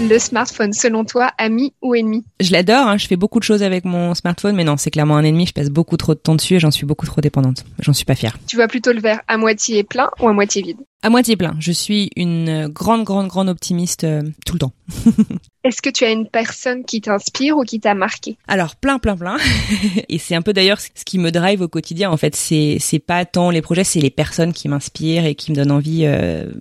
Le 0.10 0.20
smartphone, 0.20 0.74
selon 0.74 1.06
toi, 1.06 1.32
ami 1.38 1.74
ou 1.82 1.96
ennemi 1.96 2.26
Je 2.40 2.52
l'adore, 2.52 2.88
hein, 2.88 2.98
je 2.98 3.08
fais 3.08 3.16
beaucoup 3.16 3.40
de 3.40 3.44
choses 3.44 3.64
avec 3.64 3.86
mon 3.86 4.16
smartphone, 4.16 4.56
mais 4.56 4.64
non, 4.64 4.76
c'est 4.76 4.92
clairement 4.92 5.18
un 5.18 5.24
ennemi, 5.24 5.46
je 5.46 5.54
passe 5.54 5.70
beaucoup 5.70 5.98
trop 5.98 6.16
de 6.16 6.20
temps 6.20 6.36
dessus 6.36 6.56
et 6.56 6.60
j'en 6.60 6.72
suis 6.72 6.86
beaucoup 6.86 7.06
trop 7.06 7.22
dépendante. 7.22 7.64
J'en 7.80 7.94
suis 7.94 8.06
pas 8.06 8.16
fière. 8.16 8.38
Tu 8.48 8.56
vois 8.56 8.68
plutôt 8.68 8.92
le 8.92 9.00
verre 9.00 9.22
à 9.28 9.38
moitié 9.38 9.84
plein 9.84 10.10
ou 10.20 10.28
à 10.28 10.34
moitié 10.34 10.62
vide 10.62 10.78
À 11.02 11.10
moitié 11.10 11.38
plein. 11.38 11.56
Je 11.60 11.72
suis 11.72 12.10
une 12.18 12.68
grande, 12.68 13.06
grande, 13.06 13.28
grande 13.28 13.48
optimiste 13.48 14.04
euh, 14.04 14.22
tout 14.46 14.56
le 14.56 14.60
temps. 14.60 14.74
Est-ce 15.64 15.82
que 15.82 15.90
tu 15.90 16.04
as 16.04 16.12
une 16.12 16.28
personne 16.28 16.84
qui 16.84 17.00
t'inspire 17.00 17.58
ou 17.58 17.64
qui 17.64 17.80
t'a 17.80 17.94
marqué? 17.94 18.38
Alors 18.50 18.76
plein, 18.76 19.00
plein, 19.00 19.16
plein. 19.16 19.38
Et 20.10 20.18
c'est 20.18 20.36
un 20.36 20.42
peu 20.42 20.52
d'ailleurs 20.52 20.80
ce 20.82 20.90
qui 21.06 21.18
me 21.18 21.32
drive 21.32 21.62
au 21.62 21.70
quotidien. 21.70 22.12
En 22.12 22.18
fait, 22.18 22.36
c'est 22.36 22.78
c'est 22.82 23.00
pas 23.00 23.24
tant 23.24 23.50
les 23.50 23.62
projets, 23.62 23.86
c'est 23.86 24.02
les 24.02 24.10
personnes 24.10 24.52
qui 24.52 24.68
m'inspirent 24.68 25.26
et 25.26 25.36
qui 25.36 25.52
me 25.52 25.56
donnent 25.56 25.72
envie. 25.72 26.02
Euh... 26.04 26.52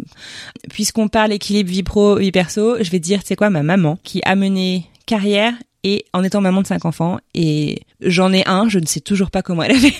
Puisqu'on 0.71 1.09
parle 1.09 1.33
équilibre 1.33 1.71
vie 1.71 1.83
pro, 1.83 2.17
vie 2.17 2.31
perso, 2.31 2.77
je 2.81 2.91
vais 2.93 3.01
dire, 3.01 3.23
c'est 3.25 3.35
quoi, 3.35 3.51
ma 3.51 3.65
maman 3.65 3.99
qui 4.05 4.21
a 4.25 4.37
mené 4.37 4.87
carrière 5.07 5.55
et 5.83 6.05
en 6.13 6.23
étant 6.23 6.41
maman 6.41 6.63
de 6.63 6.67
cinq 6.69 6.85
enfants 6.85 7.19
et 7.35 7.83
j'en 8.01 8.33
ai 8.33 8.47
un, 8.47 8.69
je 8.69 8.79
ne 8.79 8.87
sais 8.87 9.01
toujours 9.01 9.33
pas 9.33 9.43
comment 9.43 9.65
elle 9.65 9.73
a 9.73 9.79
fait. 9.81 9.95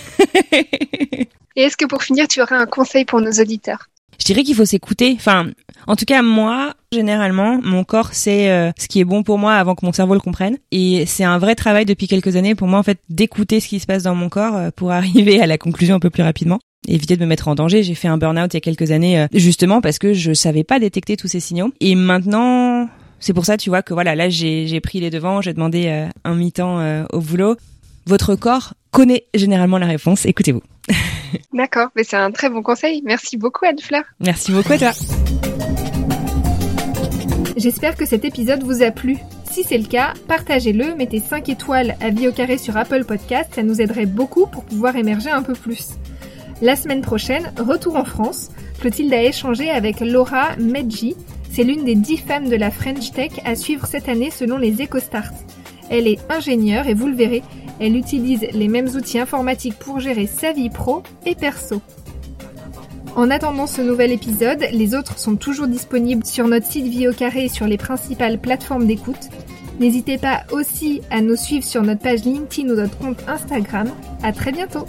et 1.57 1.61
est-ce 1.61 1.75
que 1.75 1.85
pour 1.85 2.03
finir, 2.03 2.29
tu 2.29 2.41
aurais 2.41 2.55
un 2.55 2.67
conseil 2.67 3.03
pour 3.03 3.19
nos 3.19 3.31
auditeurs? 3.31 3.89
Je 4.19 4.25
dirais 4.25 4.43
qu'il 4.43 4.55
faut 4.55 4.65
s'écouter. 4.65 5.13
Enfin, 5.15 5.47
en 5.87 5.95
tout 5.95 6.05
cas, 6.05 6.21
moi, 6.21 6.73
généralement, 6.91 7.59
mon 7.63 7.83
corps 7.83 8.09
c'est 8.11 8.51
euh, 8.51 8.71
ce 8.77 8.87
qui 8.87 8.99
est 8.99 9.05
bon 9.05 9.23
pour 9.23 9.37
moi 9.37 9.53
avant 9.55 9.75
que 9.75 9.85
mon 9.85 9.93
cerveau 9.93 10.13
le 10.13 10.19
comprenne. 10.19 10.57
Et 10.71 11.05
c'est 11.05 11.23
un 11.23 11.37
vrai 11.37 11.55
travail 11.55 11.85
depuis 11.85 12.07
quelques 12.07 12.35
années 12.35 12.55
pour 12.55 12.67
moi, 12.67 12.79
en 12.79 12.83
fait, 12.83 12.99
d'écouter 13.09 13.59
ce 13.59 13.67
qui 13.67 13.79
se 13.79 13.85
passe 13.85 14.03
dans 14.03 14.15
mon 14.15 14.29
corps 14.29 14.55
euh, 14.55 14.69
pour 14.75 14.91
arriver 14.91 15.41
à 15.41 15.47
la 15.47 15.57
conclusion 15.57 15.95
un 15.95 15.99
peu 15.99 16.09
plus 16.09 16.23
rapidement. 16.23 16.59
Éviter 16.87 17.17
de 17.17 17.21
me 17.21 17.27
mettre 17.27 17.47
en 17.47 17.55
danger. 17.55 17.83
J'ai 17.83 17.95
fait 17.95 18.07
un 18.07 18.17
burn-out 18.17 18.53
il 18.53 18.55
y 18.55 18.57
a 18.57 18.61
quelques 18.61 18.91
années, 18.91 19.19
euh, 19.19 19.27
justement 19.33 19.81
parce 19.81 19.99
que 19.99 20.13
je 20.13 20.33
savais 20.33 20.63
pas 20.63 20.79
détecter 20.79 21.17
tous 21.17 21.27
ces 21.27 21.39
signaux. 21.39 21.71
Et 21.79 21.95
maintenant, 21.95 22.89
c'est 23.19 23.33
pour 23.33 23.45
ça, 23.45 23.57
tu 23.57 23.69
vois, 23.69 23.81
que 23.81 23.93
voilà, 23.93 24.15
là, 24.15 24.29
j'ai 24.29 24.79
pris 24.81 24.99
les 24.99 25.09
devants, 25.09 25.41
j'ai 25.41 25.53
demandé 25.53 26.07
un 26.23 26.35
mi-temps 26.35 27.05
au 27.11 27.19
boulot. 27.19 27.57
Votre 28.05 28.35
corps 28.35 28.75
connaît 28.91 29.25
généralement 29.33 29.77
la 29.77 29.87
réponse. 29.87 30.25
Écoutez-vous. 30.25 30.61
D'accord, 31.53 31.89
mais 31.95 32.03
c'est 32.03 32.17
un 32.17 32.31
très 32.31 32.49
bon 32.49 32.61
conseil. 32.61 33.01
Merci 33.05 33.37
beaucoup 33.37 33.65
Anne-Fleur. 33.65 34.03
Merci 34.19 34.51
beaucoup 34.51 34.73
à 34.73 34.77
toi. 34.77 34.91
J'espère 37.57 37.95
que 37.95 38.05
cet 38.05 38.23
épisode 38.23 38.63
vous 38.63 38.83
a 38.83 38.91
plu. 38.91 39.17
Si 39.51 39.63
c'est 39.63 39.77
le 39.77 39.87
cas, 39.87 40.13
partagez-le, 40.27 40.95
mettez 40.95 41.19
5 41.19 41.49
étoiles 41.49 41.97
à 41.99 42.09
vie 42.09 42.27
au 42.27 42.31
carré 42.31 42.57
sur 42.57 42.77
Apple 42.77 43.03
Podcast, 43.03 43.49
ça 43.53 43.63
nous 43.63 43.81
aiderait 43.81 44.05
beaucoup 44.05 44.45
pour 44.45 44.63
pouvoir 44.63 44.95
émerger 44.95 45.29
un 45.29 45.41
peu 45.41 45.53
plus. 45.53 45.89
La 46.61 46.75
semaine 46.75 47.01
prochaine, 47.01 47.51
retour 47.57 47.95
en 47.95 48.05
France, 48.05 48.49
Clotilde 48.79 49.13
a 49.13 49.23
échangé 49.23 49.69
avec 49.69 49.99
Laura 49.99 50.55
Medji. 50.57 51.15
C'est 51.51 51.63
l'une 51.63 51.83
des 51.83 51.95
10 51.95 52.17
femmes 52.17 52.49
de 52.49 52.55
la 52.55 52.69
French 52.69 53.11
Tech 53.11 53.31
à 53.43 53.55
suivre 53.55 53.87
cette 53.87 54.07
année 54.07 54.29
selon 54.29 54.57
les 54.57 54.81
EcoStarts. 54.81 55.33
Elle 55.89 56.07
est 56.07 56.19
ingénieure 56.31 56.87
et 56.87 56.93
vous 56.93 57.07
le 57.07 57.15
verrez, 57.15 57.43
elle 57.79 57.95
utilise 57.95 58.47
les 58.53 58.67
mêmes 58.67 58.89
outils 58.89 59.19
informatiques 59.19 59.77
pour 59.79 59.99
gérer 59.99 60.27
sa 60.27 60.51
vie 60.51 60.69
pro 60.69 61.03
et 61.25 61.35
perso. 61.35 61.81
En 63.15 63.31
attendant 63.31 63.67
ce 63.67 63.81
nouvel 63.81 64.11
épisode, 64.11 64.65
les 64.71 64.95
autres 64.95 65.17
sont 65.17 65.35
toujours 65.35 65.67
disponibles 65.67 66.25
sur 66.25 66.47
notre 66.47 66.67
site 66.67 66.85
Vie 66.85 67.07
carré 67.17 67.45
et 67.45 67.49
sur 67.49 67.67
les 67.67 67.77
principales 67.77 68.39
plateformes 68.39 68.85
d'écoute. 68.85 69.29
N'hésitez 69.79 70.17
pas 70.17 70.43
aussi 70.51 71.01
à 71.09 71.21
nous 71.21 71.35
suivre 71.35 71.65
sur 71.65 71.81
notre 71.81 72.01
page 72.01 72.23
LinkedIn 72.23 72.69
ou 72.69 72.75
notre 72.75 72.97
compte 72.97 73.23
Instagram. 73.27 73.89
À 74.23 74.31
très 74.31 74.51
bientôt! 74.51 74.85